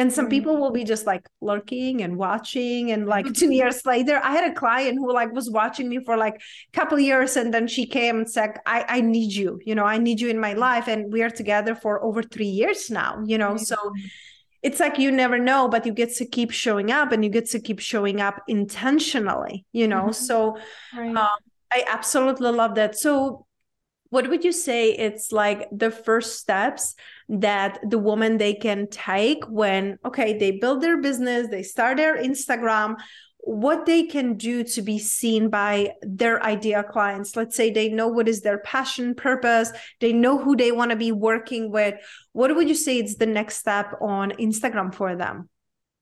And 0.00 0.10
some 0.10 0.30
people 0.30 0.56
mm. 0.56 0.60
will 0.60 0.70
be 0.70 0.82
just 0.82 1.04
like 1.04 1.28
lurking 1.42 2.02
and 2.02 2.16
watching. 2.16 2.90
And 2.90 3.06
like 3.06 3.30
two 3.34 3.52
years 3.52 3.84
later, 3.84 4.18
I 4.24 4.32
had 4.32 4.50
a 4.50 4.54
client 4.54 4.96
who 4.96 5.12
like 5.12 5.30
was 5.34 5.50
watching 5.50 5.90
me 5.90 6.02
for 6.02 6.16
like 6.16 6.36
a 6.36 6.72
couple 6.72 6.98
years. 6.98 7.36
And 7.36 7.52
then 7.52 7.68
she 7.68 7.84
came 7.84 8.16
and 8.16 8.30
said, 8.30 8.56
I, 8.64 8.86
I 8.88 9.00
need 9.02 9.34
you, 9.34 9.60
you 9.62 9.74
know, 9.74 9.84
I 9.84 9.98
need 9.98 10.18
you 10.18 10.30
in 10.30 10.40
my 10.40 10.54
life. 10.54 10.88
And 10.88 11.12
we 11.12 11.22
are 11.22 11.28
together 11.28 11.74
for 11.74 12.02
over 12.02 12.22
three 12.22 12.46
years 12.46 12.90
now, 12.90 13.22
you 13.26 13.36
know. 13.36 13.58
So 13.58 13.76
it's 14.62 14.80
like 14.80 14.98
you 14.98 15.10
never 15.10 15.38
know 15.38 15.68
but 15.68 15.86
you 15.86 15.92
get 15.92 16.14
to 16.14 16.26
keep 16.26 16.50
showing 16.50 16.90
up 16.90 17.12
and 17.12 17.24
you 17.24 17.30
get 17.30 17.48
to 17.48 17.58
keep 17.58 17.78
showing 17.78 18.20
up 18.20 18.42
intentionally 18.46 19.64
you 19.72 19.88
know 19.88 20.02
mm-hmm. 20.02 20.12
so 20.12 20.58
right. 20.94 21.16
um, 21.16 21.38
i 21.72 21.82
absolutely 21.88 22.52
love 22.52 22.74
that 22.74 22.94
so 22.94 23.46
what 24.10 24.28
would 24.28 24.44
you 24.44 24.52
say 24.52 24.92
it's 24.92 25.32
like 25.32 25.68
the 25.72 25.90
first 25.90 26.38
steps 26.38 26.94
that 27.28 27.78
the 27.88 27.98
woman 27.98 28.36
they 28.36 28.54
can 28.54 28.88
take 28.88 29.44
when 29.48 29.98
okay 30.04 30.36
they 30.36 30.52
build 30.52 30.82
their 30.82 31.00
business 31.00 31.48
they 31.48 31.62
start 31.62 31.96
their 31.96 32.16
instagram 32.16 32.96
what 33.42 33.86
they 33.86 34.02
can 34.02 34.34
do 34.34 34.62
to 34.62 34.82
be 34.82 34.98
seen 34.98 35.48
by 35.48 35.94
their 36.02 36.42
ideal 36.42 36.82
clients. 36.82 37.36
Let's 37.36 37.56
say 37.56 37.70
they 37.70 37.88
know 37.88 38.08
what 38.08 38.28
is 38.28 38.42
their 38.42 38.58
passion, 38.58 39.14
purpose, 39.14 39.72
they 40.00 40.12
know 40.12 40.38
who 40.38 40.56
they 40.56 40.72
want 40.72 40.90
to 40.90 40.96
be 40.96 41.12
working 41.12 41.70
with. 41.70 41.94
What 42.32 42.54
would 42.54 42.68
you 42.68 42.74
say 42.74 42.98
is 42.98 43.16
the 43.16 43.26
next 43.26 43.56
step 43.56 43.94
on 44.00 44.32
Instagram 44.32 44.94
for 44.94 45.16
them? 45.16 45.48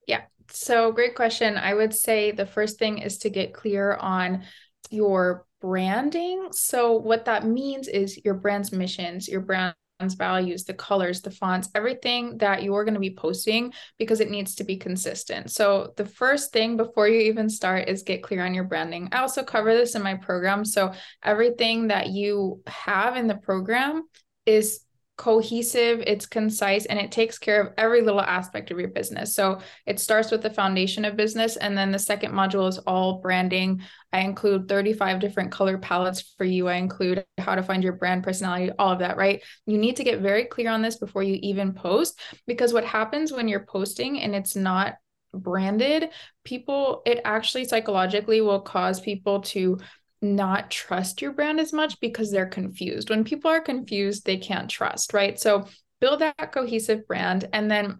Yeah. 0.05 0.21
So, 0.51 0.91
great 0.91 1.15
question. 1.15 1.57
I 1.57 1.73
would 1.73 1.93
say 1.93 2.31
the 2.31 2.45
first 2.45 2.79
thing 2.79 2.97
is 2.97 3.19
to 3.19 3.29
get 3.29 3.53
clear 3.53 3.93
on 3.93 4.43
your 4.89 5.45
branding. 5.61 6.49
So, 6.51 6.93
what 6.93 7.25
that 7.25 7.45
means 7.45 7.87
is 7.87 8.19
your 8.23 8.35
brand's 8.35 8.71
missions, 8.71 9.27
your 9.27 9.41
brand 9.41 9.75
values, 10.17 10.63
the 10.63 10.73
colors, 10.73 11.21
the 11.21 11.31
fonts, 11.31 11.69
everything 11.75 12.37
that 12.37 12.63
you're 12.63 12.85
going 12.85 12.93
to 12.93 12.99
be 13.01 13.13
posting 13.13 13.73
because 13.97 14.21
it 14.21 14.31
needs 14.31 14.55
to 14.55 14.63
be 14.63 14.77
consistent. 14.77 15.51
So, 15.51 15.93
the 15.97 16.05
first 16.05 16.53
thing 16.53 16.77
before 16.77 17.07
you 17.07 17.19
even 17.21 17.49
start 17.49 17.89
is 17.89 18.03
get 18.03 18.23
clear 18.23 18.45
on 18.45 18.53
your 18.53 18.63
branding. 18.63 19.09
I 19.11 19.19
also 19.19 19.43
cover 19.43 19.73
this 19.73 19.95
in 19.95 20.01
my 20.01 20.15
program. 20.15 20.63
So, 20.63 20.93
everything 21.23 21.87
that 21.87 22.09
you 22.09 22.61
have 22.67 23.17
in 23.17 23.27
the 23.27 23.35
program 23.35 24.03
is 24.45 24.81
cohesive, 25.19 26.01
it's 26.07 26.25
concise, 26.25 26.85
and 26.85 26.97
it 26.97 27.11
takes 27.11 27.37
care 27.37 27.61
of 27.61 27.73
every 27.77 28.01
little 28.01 28.21
aspect 28.21 28.71
of 28.71 28.79
your 28.79 28.87
business. 28.87 29.35
So 29.35 29.59
it 29.85 29.99
starts 29.99 30.31
with 30.31 30.41
the 30.41 30.49
foundation 30.49 31.03
of 31.03 31.17
business. 31.17 31.57
And 31.57 31.77
then 31.77 31.91
the 31.91 31.99
second 31.99 32.31
module 32.31 32.69
is 32.69 32.77
all 32.77 33.19
branding. 33.19 33.81
I 34.13 34.21
include 34.21 34.69
35 34.69 35.19
different 35.19 35.51
color 35.51 35.77
palettes 35.77 36.33
for 36.37 36.45
you. 36.45 36.69
I 36.69 36.75
include 36.75 37.25
how 37.37 37.55
to 37.55 37.63
find 37.63 37.83
your 37.83 37.93
brand 37.93 38.23
personality, 38.23 38.71
all 38.79 38.93
of 38.93 38.99
that, 38.99 39.17
right? 39.17 39.43
You 39.65 39.77
need 39.77 39.97
to 39.97 40.05
get 40.05 40.21
very 40.21 40.45
clear 40.45 40.71
on 40.71 40.81
this 40.81 40.95
before 40.95 41.21
you 41.21 41.37
even 41.41 41.73
post, 41.73 42.17
because 42.47 42.71
what 42.71 42.85
happens 42.85 43.33
when 43.33 43.49
you're 43.49 43.65
posting 43.65 44.21
and 44.21 44.33
it's 44.33 44.55
not 44.55 44.95
branded, 45.33 46.09
people, 46.45 47.01
it 47.05 47.19
actually 47.25 47.65
psychologically 47.65 48.39
will 48.39 48.61
cause 48.61 49.01
people 49.01 49.41
to 49.41 49.77
not 50.21 50.69
trust 50.69 51.21
your 51.21 51.31
brand 51.31 51.59
as 51.59 51.71
much 51.73 51.99
because 51.99 52.31
they're 52.31 52.45
confused. 52.45 53.09
When 53.09 53.23
people 53.23 53.49
are 53.51 53.61
confused, 53.61 54.25
they 54.25 54.37
can't 54.37 54.69
trust, 54.69 55.13
right? 55.13 55.39
So 55.39 55.67
build 56.01 56.19
that 56.19 56.51
cohesive 56.51 57.07
brand 57.07 57.47
and 57.53 57.69
then 57.69 57.99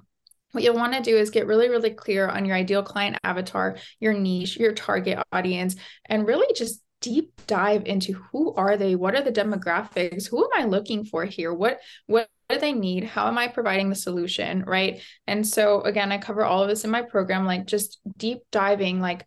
what 0.51 0.63
you'll 0.63 0.75
want 0.75 0.93
to 0.93 1.01
do 1.01 1.15
is 1.15 1.29
get 1.29 1.47
really, 1.47 1.69
really 1.69 1.91
clear 1.91 2.27
on 2.27 2.43
your 2.43 2.55
ideal 2.55 2.82
client 2.82 3.17
avatar, 3.23 3.77
your 3.99 4.13
niche, 4.13 4.58
your 4.58 4.73
target 4.73 5.19
audience, 5.32 5.75
and 6.05 6.25
really 6.25 6.51
just 6.55 6.82
deep 7.01 7.32
dive 7.47 7.86
into 7.86 8.13
who 8.13 8.53
are 8.55 8.75
they? 8.75 8.95
What 8.95 9.15
are 9.15 9.21
the 9.21 9.32
demographics? 9.32 10.27
Who 10.27 10.43
am 10.43 10.49
I 10.53 10.65
looking 10.65 11.05
for 11.05 11.23
here? 11.25 11.53
What 11.53 11.79
what 12.08 12.27
do 12.49 12.60
they 12.60 12.73
need? 12.73 13.03
How 13.03 13.27
am 13.27 13.38
I 13.38 13.47
providing 13.47 13.89
the 13.89 13.95
solution? 13.95 14.63
Right. 14.65 15.01
And 15.27 15.47
so 15.47 15.82
again, 15.82 16.12
I 16.12 16.17
cover 16.17 16.43
all 16.43 16.63
of 16.63 16.69
this 16.69 16.84
in 16.84 16.89
my 16.89 17.03
program, 17.03 17.45
like 17.45 17.67
just 17.67 17.99
deep 18.17 18.39
diving, 18.51 18.99
like 18.99 19.25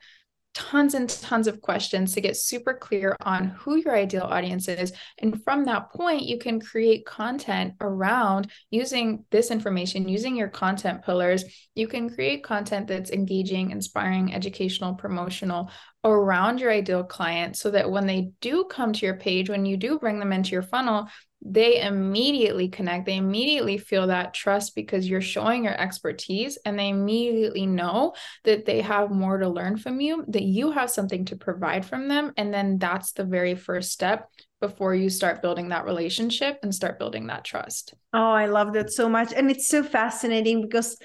tons 0.55 0.95
and 0.95 1.09
tons 1.09 1.47
of 1.47 1.61
questions 1.61 2.13
to 2.13 2.21
get 2.21 2.37
super 2.37 2.75
clear 2.75 3.17
on 3.23 3.45
who 3.45 3.77
your 3.77 3.97
ideal 3.97 4.25
audience 4.25 4.69
is. 4.69 4.93
And 5.19 5.43
from 5.45 5.65
that 5.65 5.91
point, 5.93 6.23
you 6.23 6.39
can 6.39 6.61
create 6.61 7.07
content 7.07 7.75
around 7.81 8.51
using 8.71 9.25
this 9.31 9.51
information, 9.51 10.09
using 10.09 10.37
your 10.37 10.49
content 10.49 11.05
pillars. 11.05 11.45
You 11.75 11.89
can 11.89 12.11
create 12.11 12.45
content 12.45 12.87
that's 12.87 13.11
engaging, 13.11 13.71
inspiring, 13.71 14.35
educational, 14.35 14.95
promotional 14.95 15.71
around 16.05 16.61
your 16.61 16.71
ideal 16.71 17.05
client 17.05 17.57
so 17.57 17.71
that 17.71 17.91
when 17.91 18.07
they 18.07 18.33
do 18.41 18.65
come 18.65 18.93
to 18.93 19.07
your 19.07 19.17
page, 19.17 19.49
when 19.49 19.65
you 19.65 19.77
do 19.77 19.99
bring 19.99 20.19
them 20.19 20.33
into 20.33 20.51
your 20.51 20.63
funnel, 20.63 21.09
they 21.45 21.81
immediately 21.81 22.69
connect. 22.69 23.07
They 23.07 23.17
immediately 23.17 23.79
feel 23.79 24.07
that 24.07 24.35
trust 24.35 24.75
because 24.75 25.09
you're 25.09 25.21
showing 25.21 25.65
your 25.65 25.79
expertise 25.79 26.57
and 26.65 26.79
they 26.79 26.89
immediately 26.89 27.67
know 27.67 28.15
that 28.45 28.65
they 28.65 28.81
have 28.81 29.11
more 29.11 29.39
to 29.39 29.49
learn 29.49 29.77
from 29.77 30.01
you, 30.01 30.25
that 30.29 30.43
you 30.43 30.71
have 30.71 30.91
something 30.91 31.25
to 31.27 31.37
provide 31.37 31.85
from 31.85 32.09
them. 32.09 32.33
And 32.37 32.55
then 32.55 32.79
that's 32.79 33.13
the 33.13 33.25
very 33.25 33.55
first 33.57 33.91
step 33.91 34.29
before 34.61 34.95
you 34.95 35.11
start 35.11 35.43
building 35.43 35.71
that 35.71 35.85
relationship 35.85 36.61
and 36.63 36.73
start 36.73 36.99
building 36.99 37.27
that 37.27 37.45
trust. 37.45 37.95
Oh, 38.13 38.31
I 38.31 38.47
love 38.47 38.73
that 38.75 38.93
so 38.93 39.09
much. 39.09 39.33
And 39.33 39.51
it's 39.51 39.69
so 39.69 39.83
fascinating 39.83 40.63
because 40.63 40.97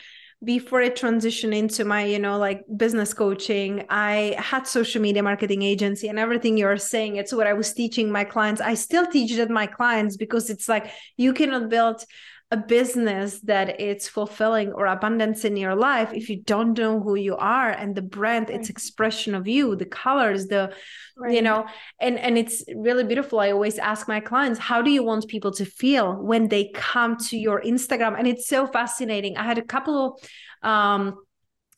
before 0.44 0.82
I 0.82 0.90
transitioned 0.92 1.56
into 1.56 1.84
my, 1.84 2.06
you 2.06 2.20
know, 2.20 2.38
like 2.38 2.64
business 2.76 3.14
coaching, 3.14 3.86
I 3.90 4.36
had 4.38 4.68
social 4.68 5.02
media 5.02 5.24
marketing 5.24 5.64
agency 5.64 6.10
and 6.10 6.20
everything 6.20 6.58
you're 6.58 6.78
saying. 6.78 7.16
It's 7.16 7.34
what 7.34 7.48
I 7.48 7.54
was 7.54 7.74
teaching 7.74 8.12
my 8.12 8.24
clients. 8.24 8.62
I 8.62 8.76
still 8.76 9.08
teach 9.08 9.32
it 9.32 9.50
my 9.50 9.66
clients 9.66 10.16
because 10.16 10.52
it's 10.52 10.70
like 10.70 10.92
you 11.16 11.34
cannot 11.34 11.70
build 11.70 12.04
a 12.50 12.58
business 12.58 13.42
that 13.42 13.80
it's 13.82 14.08
fulfilling 14.08 14.72
or 14.72 14.86
abundance 14.86 15.44
in 15.44 15.58
your 15.58 15.76
life 15.76 16.14
if 16.14 16.30
you 16.30 16.42
don't 16.44 16.78
know 16.78 17.02
who 17.02 17.16
you 17.16 17.36
are 17.36 17.72
and 17.72 17.94
the 17.94 18.02
brand 18.02 18.50
right. 18.50 18.58
its 18.58 18.70
expression 18.70 19.36
of 19.36 19.50
you 19.50 19.76
the 19.76 19.86
colors 19.86 20.48
the 20.48 20.74
right. 21.18 21.34
you 21.34 21.42
know 21.42 21.66
and 22.00 22.18
and 22.18 22.38
it's 22.38 22.64
really 22.74 23.04
beautiful 23.04 23.42
i 23.42 23.52
always 23.52 23.78
ask 23.78 24.08
my 24.08 24.22
clients 24.22 24.60
how 24.60 24.82
do 24.82 24.90
you 24.90 25.04
want 25.04 25.28
people 25.28 25.52
to 25.52 25.66
feel 25.66 26.16
when 26.16 26.48
they 26.48 26.72
come 26.74 27.18
to 27.18 27.38
your 27.38 27.62
instagram 27.64 28.18
and 28.18 28.28
it's 28.28 28.48
so 28.48 28.66
fascinating 28.66 29.36
i 29.36 29.44
had 29.44 29.58
a 29.58 29.66
couple 29.66 30.18
of 30.64 30.70
um 30.70 31.18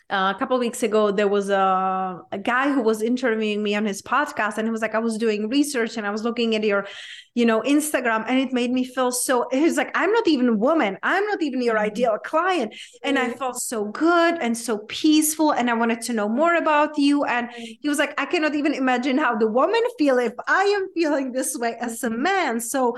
uh, 0.09 0.33
a 0.35 0.39
couple 0.39 0.57
weeks 0.57 0.81
ago 0.83 1.11
there 1.11 1.27
was 1.27 1.49
a, 1.49 2.21
a 2.31 2.37
guy 2.37 2.71
who 2.71 2.81
was 2.81 3.01
interviewing 3.01 3.61
me 3.61 3.75
on 3.75 3.85
his 3.85 4.01
podcast 4.01 4.57
and 4.57 4.67
he 4.67 4.71
was 4.71 4.81
like 4.81 4.95
i 4.95 4.99
was 4.99 5.17
doing 5.17 5.47
research 5.49 5.97
and 5.97 6.07
i 6.07 6.09
was 6.09 6.23
looking 6.23 6.55
at 6.55 6.63
your 6.63 6.87
you 7.35 7.45
know 7.45 7.61
instagram 7.61 8.25
and 8.27 8.39
it 8.39 8.51
made 8.51 8.71
me 8.71 8.83
feel 8.83 9.11
so 9.11 9.47
he 9.51 9.61
was 9.61 9.77
like 9.77 9.91
i'm 9.95 10.11
not 10.11 10.27
even 10.27 10.49
a 10.49 10.53
woman. 10.53 10.97
I'm 11.03 11.25
not 11.25 11.41
even 11.41 11.61
your 11.61 11.75
mm-hmm. 11.75 11.85
ideal 11.85 12.17
client. 12.23 12.73
And 13.03 13.17
i 13.19 13.29
felt 13.31 13.57
so 13.57 13.85
good 13.85 14.37
and 14.41 14.57
so 14.57 14.79
peaceful 14.87 15.51
and 15.51 15.69
i 15.69 15.73
wanted 15.73 16.01
to 16.01 16.13
know 16.13 16.27
more 16.27 16.55
about 16.55 16.97
you 16.97 17.23
and 17.25 17.49
he 17.51 17.87
was 17.87 17.99
like 17.99 18.19
i 18.19 18.25
cannot 18.25 18.55
even 18.55 18.73
imagine 18.73 19.17
how 19.17 19.35
the 19.35 19.47
woman 19.47 19.81
feel 19.97 20.17
if 20.17 20.33
i 20.47 20.63
am 20.63 20.89
feeling 20.93 21.31
this 21.31 21.57
way 21.57 21.75
as 21.79 22.03
a 22.03 22.09
mm-hmm. 22.09 22.21
man. 22.21 22.59
So 22.59 22.97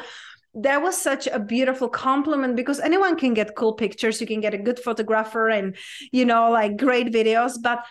that 0.53 0.81
was 0.81 0.97
such 0.97 1.27
a 1.27 1.39
beautiful 1.39 1.87
compliment 1.87 2.55
because 2.55 2.79
anyone 2.79 3.15
can 3.15 3.33
get 3.33 3.55
cool 3.55 3.73
pictures 3.73 4.19
you 4.19 4.27
can 4.27 4.41
get 4.41 4.53
a 4.53 4.57
good 4.57 4.77
photographer 4.79 5.47
and 5.47 5.77
you 6.11 6.25
know 6.25 6.51
like 6.51 6.77
great 6.77 7.07
videos 7.07 7.53
but 7.61 7.85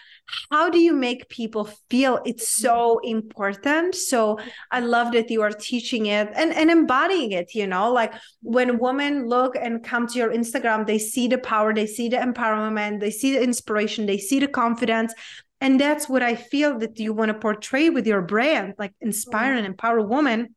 how 0.50 0.68
do 0.70 0.78
you 0.78 0.92
make 0.92 1.28
people 1.28 1.68
feel? 1.88 2.20
It's 2.24 2.48
so 2.48 3.00
important. 3.02 3.94
So 3.94 4.38
i 4.70 4.80
love 4.80 5.12
that 5.12 5.30
you 5.30 5.42
are 5.42 5.50
teaching 5.50 6.06
it 6.06 6.28
and, 6.34 6.52
and 6.52 6.70
embodying 6.70 7.32
it 7.32 7.54
you 7.54 7.66
know 7.66 7.92
like 7.92 8.12
when 8.42 8.78
women 8.78 9.26
look 9.26 9.56
and 9.56 9.82
come 9.84 10.06
to 10.06 10.18
your 10.18 10.30
instagram 10.32 10.86
they 10.86 10.98
see 10.98 11.28
the 11.28 11.38
power 11.38 11.74
they 11.74 11.86
see 11.86 12.08
the 12.08 12.16
empowerment 12.16 13.00
they 13.00 13.10
see 13.10 13.32
the 13.32 13.42
inspiration 13.42 14.06
they 14.06 14.18
see 14.18 14.38
the 14.38 14.48
confidence. 14.48 15.14
And 15.62 15.78
that's 15.78 16.08
what 16.08 16.22
i 16.22 16.34
feel 16.34 16.78
that 16.78 16.98
you 16.98 17.12
want 17.12 17.30
to 17.30 17.34
portray 17.34 17.90
with 17.90 18.06
your 18.06 18.22
brand 18.22 18.74
like 18.78 18.94
inspire 19.00 19.54
mm. 19.54 19.58
and 19.58 19.66
empower 19.66 20.00
women 20.00 20.54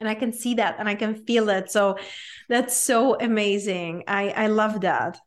and 0.00 0.08
i 0.08 0.14
can 0.14 0.32
see 0.32 0.54
that 0.54 0.76
and 0.78 0.88
i 0.88 0.94
can 0.94 1.14
feel 1.26 1.48
it 1.48 1.70
so 1.70 1.96
that's 2.48 2.76
so 2.76 3.16
amazing. 3.20 4.02
I 4.08 4.30
i 4.30 4.46
love 4.48 4.80
that. 4.80 5.18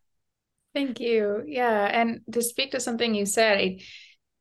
Thank 0.74 1.00
you. 1.00 1.44
Yeah 1.46 1.86
and 1.86 2.22
to 2.32 2.42
speak 2.42 2.72
to 2.72 2.80
something 2.80 3.16
you 3.16 3.26
said 3.26 3.58
i 3.58 3.80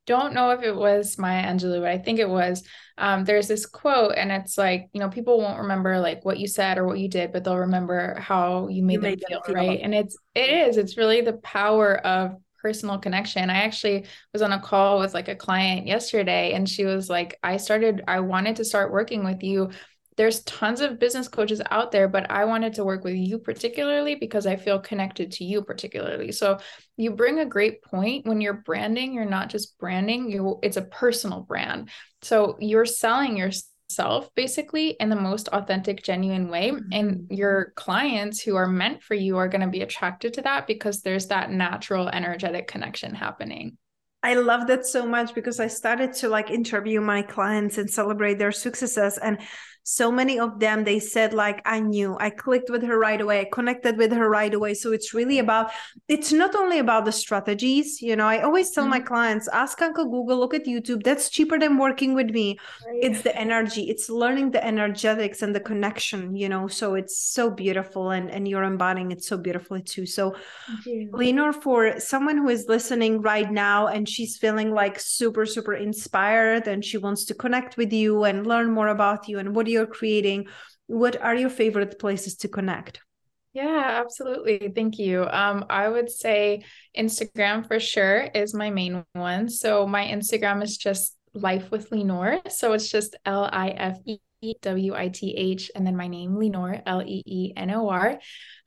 don't 0.04 0.34
know 0.34 0.50
if 0.50 0.62
it 0.62 0.74
was 0.74 1.16
maya 1.16 1.44
angelou 1.44 1.80
but 1.80 1.90
i 1.90 1.98
think 1.98 2.18
it 2.18 2.28
was. 2.28 2.64
Um, 2.98 3.24
there's 3.24 3.48
this 3.48 3.66
quote 3.66 4.14
and 4.16 4.30
it's 4.30 4.58
like 4.58 4.88
you 4.92 5.00
know 5.00 5.08
people 5.08 5.38
won't 5.38 5.60
remember 5.60 5.98
like 5.98 6.24
what 6.24 6.38
you 6.38 6.46
said 6.46 6.76
or 6.76 6.86
what 6.86 6.98
you 6.98 7.08
did 7.08 7.32
but 7.32 7.42
they'll 7.42 7.56
remember 7.56 8.18
how 8.20 8.68
you 8.68 8.82
made, 8.82 8.94
you 8.94 9.00
them, 9.00 9.10
made 9.10 9.24
feel, 9.26 9.40
them 9.40 9.54
feel. 9.54 9.54
right? 9.54 9.80
And 9.82 9.94
it's 9.94 10.16
it 10.34 10.50
is. 10.50 10.76
It's 10.76 10.98
really 10.98 11.20
the 11.22 11.34
power 11.34 11.96
of 12.06 12.36
personal 12.62 12.98
connection. 12.98 13.50
I 13.50 13.64
actually 13.64 14.06
was 14.32 14.40
on 14.40 14.52
a 14.52 14.60
call 14.60 15.00
with 15.00 15.14
like 15.14 15.28
a 15.28 15.34
client 15.34 15.86
yesterday 15.86 16.52
and 16.52 16.68
she 16.68 16.84
was 16.84 17.10
like, 17.10 17.38
I 17.42 17.56
started, 17.56 18.02
I 18.06 18.20
wanted 18.20 18.56
to 18.56 18.64
start 18.64 18.92
working 18.92 19.24
with 19.24 19.42
you 19.42 19.70
there's 20.16 20.42
tons 20.44 20.80
of 20.80 20.98
business 20.98 21.28
coaches 21.28 21.62
out 21.70 21.90
there, 21.90 22.08
but 22.08 22.30
I 22.30 22.44
wanted 22.44 22.74
to 22.74 22.84
work 22.84 23.04
with 23.04 23.14
you 23.14 23.38
particularly 23.38 24.14
because 24.14 24.46
I 24.46 24.56
feel 24.56 24.78
connected 24.78 25.32
to 25.32 25.44
you 25.44 25.62
particularly. 25.62 26.32
So 26.32 26.58
you 26.96 27.12
bring 27.12 27.38
a 27.38 27.46
great 27.46 27.82
point 27.82 28.26
when 28.26 28.40
you're 28.40 28.62
branding, 28.64 29.14
you're 29.14 29.24
not 29.24 29.48
just 29.48 29.78
branding, 29.78 30.30
you 30.30 30.58
it's 30.62 30.76
a 30.76 30.82
personal 30.82 31.40
brand. 31.40 31.88
So 32.22 32.56
you're 32.60 32.86
selling 32.86 33.36
yourself 33.36 34.28
basically 34.34 34.90
in 35.00 35.08
the 35.08 35.16
most 35.16 35.48
authentic, 35.48 36.02
genuine 36.02 36.48
way. 36.48 36.70
Mm-hmm. 36.70 36.92
And 36.92 37.26
your 37.30 37.72
clients 37.76 38.40
who 38.40 38.56
are 38.56 38.68
meant 38.68 39.02
for 39.02 39.14
you 39.14 39.38
are 39.38 39.48
going 39.48 39.62
to 39.62 39.68
be 39.68 39.82
attracted 39.82 40.34
to 40.34 40.42
that 40.42 40.66
because 40.66 41.02
there's 41.02 41.28
that 41.28 41.50
natural 41.50 42.08
energetic 42.08 42.68
connection 42.68 43.14
happening. 43.14 43.78
I 44.22 44.34
love 44.34 44.68
that 44.68 44.86
so 44.86 45.04
much 45.04 45.34
because 45.34 45.58
I 45.58 45.66
started 45.66 46.12
to 46.14 46.28
like 46.28 46.50
interview 46.50 47.00
my 47.00 47.22
clients 47.22 47.76
and 47.76 47.90
celebrate 47.90 48.38
their 48.38 48.52
successes. 48.52 49.18
And 49.18 49.40
so 49.84 50.12
many 50.12 50.38
of 50.38 50.60
them 50.60 50.84
they 50.84 50.98
said 50.98 51.32
like 51.32 51.60
i 51.64 51.80
knew. 51.80 52.16
I 52.20 52.30
clicked 52.30 52.70
with 52.70 52.82
her 52.82 52.98
right 52.98 53.20
away. 53.20 53.40
I 53.40 53.48
connected 53.52 53.96
with 53.96 54.12
her 54.12 54.28
right 54.28 54.52
away. 54.52 54.74
So 54.74 54.92
it's 54.92 55.12
really 55.14 55.38
about 55.38 55.70
it's 56.08 56.32
not 56.32 56.54
only 56.54 56.78
about 56.78 57.04
the 57.04 57.12
strategies. 57.12 58.00
You 58.00 58.16
know 58.16 58.26
i 58.26 58.42
always 58.42 58.70
tell 58.70 58.84
mm-hmm. 58.84 58.90
my 58.90 59.00
clients 59.00 59.48
ask 59.48 59.80
uncle 59.82 60.04
google 60.04 60.38
look 60.38 60.54
at 60.54 60.66
youtube. 60.66 61.02
That's 61.02 61.28
cheaper 61.28 61.58
than 61.58 61.78
working 61.78 62.14
with 62.14 62.30
me. 62.30 62.58
Right. 62.86 63.00
it's 63.02 63.22
the 63.22 63.36
energy. 63.36 63.88
It's 63.88 64.08
learning 64.08 64.52
the 64.52 64.64
energetics 64.64 65.42
and 65.42 65.54
the 65.54 65.60
connection 65.60 66.36
you 66.36 66.48
know? 66.48 66.68
So 66.68 66.94
it's 66.94 67.18
so 67.18 67.50
beautiful 67.50 68.10
and 68.10 68.30
and 68.30 68.46
you're 68.46 68.64
embodying 68.64 69.10
it 69.12 69.24
so 69.24 69.36
beautifully 69.36 69.82
too. 69.82 70.06
So 70.06 70.36
leenor 71.12 71.52
for 71.52 71.98
someone 71.98 72.38
who 72.38 72.48
is 72.48 72.66
listening 72.68 73.20
right 73.22 73.50
now 73.50 73.88
and 73.88 74.08
she's 74.08 74.36
feeling 74.36 74.70
like 74.70 75.00
super 75.00 75.44
super 75.46 75.74
inspired 75.74 76.68
and 76.68 76.84
she 76.84 76.98
wants 76.98 77.24
to 77.26 77.34
connect 77.34 77.76
with 77.76 77.92
you 77.92 78.24
and 78.24 78.46
learn 78.46 78.70
more 78.70 78.88
about 78.88 79.28
you 79.28 79.38
and 79.38 79.54
what 79.54 79.66
you're 79.72 79.86
creating 79.86 80.46
what 80.86 81.20
are 81.20 81.34
your 81.34 81.50
favorite 81.50 81.98
places 81.98 82.36
to 82.36 82.48
connect 82.48 83.00
yeah, 83.54 84.00
absolutely. 84.02 84.72
Thank 84.74 84.98
you. 84.98 85.26
Um, 85.28 85.66
I 85.68 85.86
would 85.86 86.10
say 86.10 86.64
Instagram 86.96 87.66
for 87.66 87.78
sure 87.78 88.22
is 88.34 88.54
my 88.54 88.70
main 88.70 89.04
one. 89.12 89.50
So 89.50 89.86
my 89.86 90.06
Instagram 90.06 90.62
is 90.62 90.78
just 90.78 91.16
Life 91.34 91.70
with 91.70 91.90
Leenor. 91.90 92.50
So 92.50 92.72
it's 92.72 92.90
just 92.90 93.16
L 93.24 93.48
I 93.50 93.70
F 93.70 93.98
E 94.06 94.54
W 94.60 94.94
I 94.94 95.08
T 95.08 95.34
H 95.36 95.70
and 95.74 95.86
then 95.86 95.96
my 95.96 96.08
name 96.08 96.32
Leenor 96.32 96.82
L 96.84 97.02
E 97.02 97.22
E 97.24 97.52
N 97.56 97.70
O 97.70 97.88
R. 97.88 98.18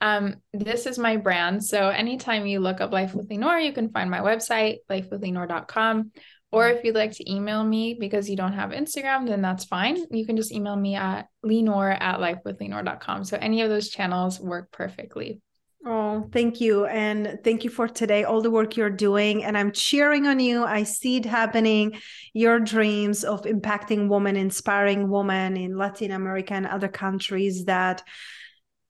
Um, 0.02 0.36
this 0.54 0.86
is 0.86 0.98
my 0.98 1.18
brand. 1.18 1.64
So 1.64 1.90
anytime 1.90 2.46
you 2.46 2.60
look 2.60 2.82
up 2.82 2.92
Life 2.92 3.14
with 3.14 3.30
Leenor, 3.30 3.64
you 3.64 3.74
can 3.74 3.90
find 3.90 4.10
my 4.10 4.20
website 4.20 4.78
lifewithleenor.com 4.90 6.12
or 6.56 6.70
if 6.70 6.86
you'd 6.86 6.96
like 6.96 7.12
to 7.12 7.30
email 7.30 7.66
me 7.66 7.96
because 7.96 8.30
you 8.30 8.38
don't 8.38 8.54
have 8.54 8.70
Instagram, 8.70 9.28
then 9.28 9.42
that's 9.42 9.66
fine. 9.66 9.98
You 10.10 10.26
can 10.26 10.38
just 10.38 10.54
email 10.54 10.78
me 10.78 10.96
at 10.96 11.28
leenor 11.46 11.98
at 12.00 12.20
lifewithleenor.com. 12.20 13.26
So 13.26 13.38
any 13.42 13.62
of 13.62 13.70
those 13.70 13.90
channels 13.90 14.40
work 14.40 14.72
perfectly. 14.72 15.42
Oh, 15.86 16.30
thank 16.32 16.62
you. 16.62 16.86
And 16.86 17.40
thank 17.44 17.66
you 17.66 17.70
for 17.70 17.90
today, 17.90 18.24
all 18.24 18.42
the 18.42 18.50
work 18.50 18.78
you're 18.78 18.90
doing. 18.90 19.44
And 19.44 19.58
I'm 19.58 19.74
cheering 19.74 20.28
on 20.28 20.40
you. 20.40 20.64
I 20.64 20.84
see 20.84 21.18
it 21.18 21.26
happening. 21.26 22.00
Your 22.34 22.62
dreams 22.62 23.26
of 23.26 23.42
impacting 23.42 24.08
women, 24.08 24.38
inspiring 24.38 25.10
women 25.10 25.58
in 25.58 25.78
Latin 25.78 26.12
America 26.12 26.54
and 26.54 26.68
other 26.68 26.88
countries 26.88 27.66
that 27.66 28.02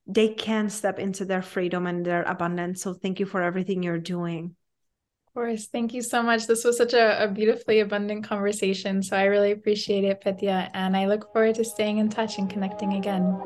they 0.05 0.29
can 0.29 0.69
step 0.69 0.99
into 0.99 1.25
their 1.25 1.41
freedom 1.41 1.87
and 1.87 2.05
their 2.05 2.21
abundance. 2.21 2.83
So 2.83 2.93
thank 2.93 3.19
you 3.19 3.25
for 3.25 3.41
everything 3.41 3.81
you're 3.81 3.97
doing 3.97 4.55
course. 5.35 5.67
Thank 5.67 5.93
you 5.93 6.01
so 6.01 6.23
much. 6.23 6.47
This 6.47 6.63
was 6.63 6.77
such 6.77 6.93
a, 6.93 7.25
a, 7.25 7.27
beautifully 7.27 7.81
abundant 7.81 8.23
conversation. 8.23 9.03
So 9.03 9.17
I 9.17 9.25
really 9.25 9.51
appreciate 9.51 10.05
it, 10.05 10.21
Petya. 10.21 10.71
And 10.73 10.95
I 10.95 11.07
look 11.07 11.31
forward 11.33 11.55
to 11.55 11.65
staying 11.65 11.97
in 11.97 12.09
touch 12.09 12.37
and 12.39 12.49
connecting 12.49 12.93
again. 12.93 13.37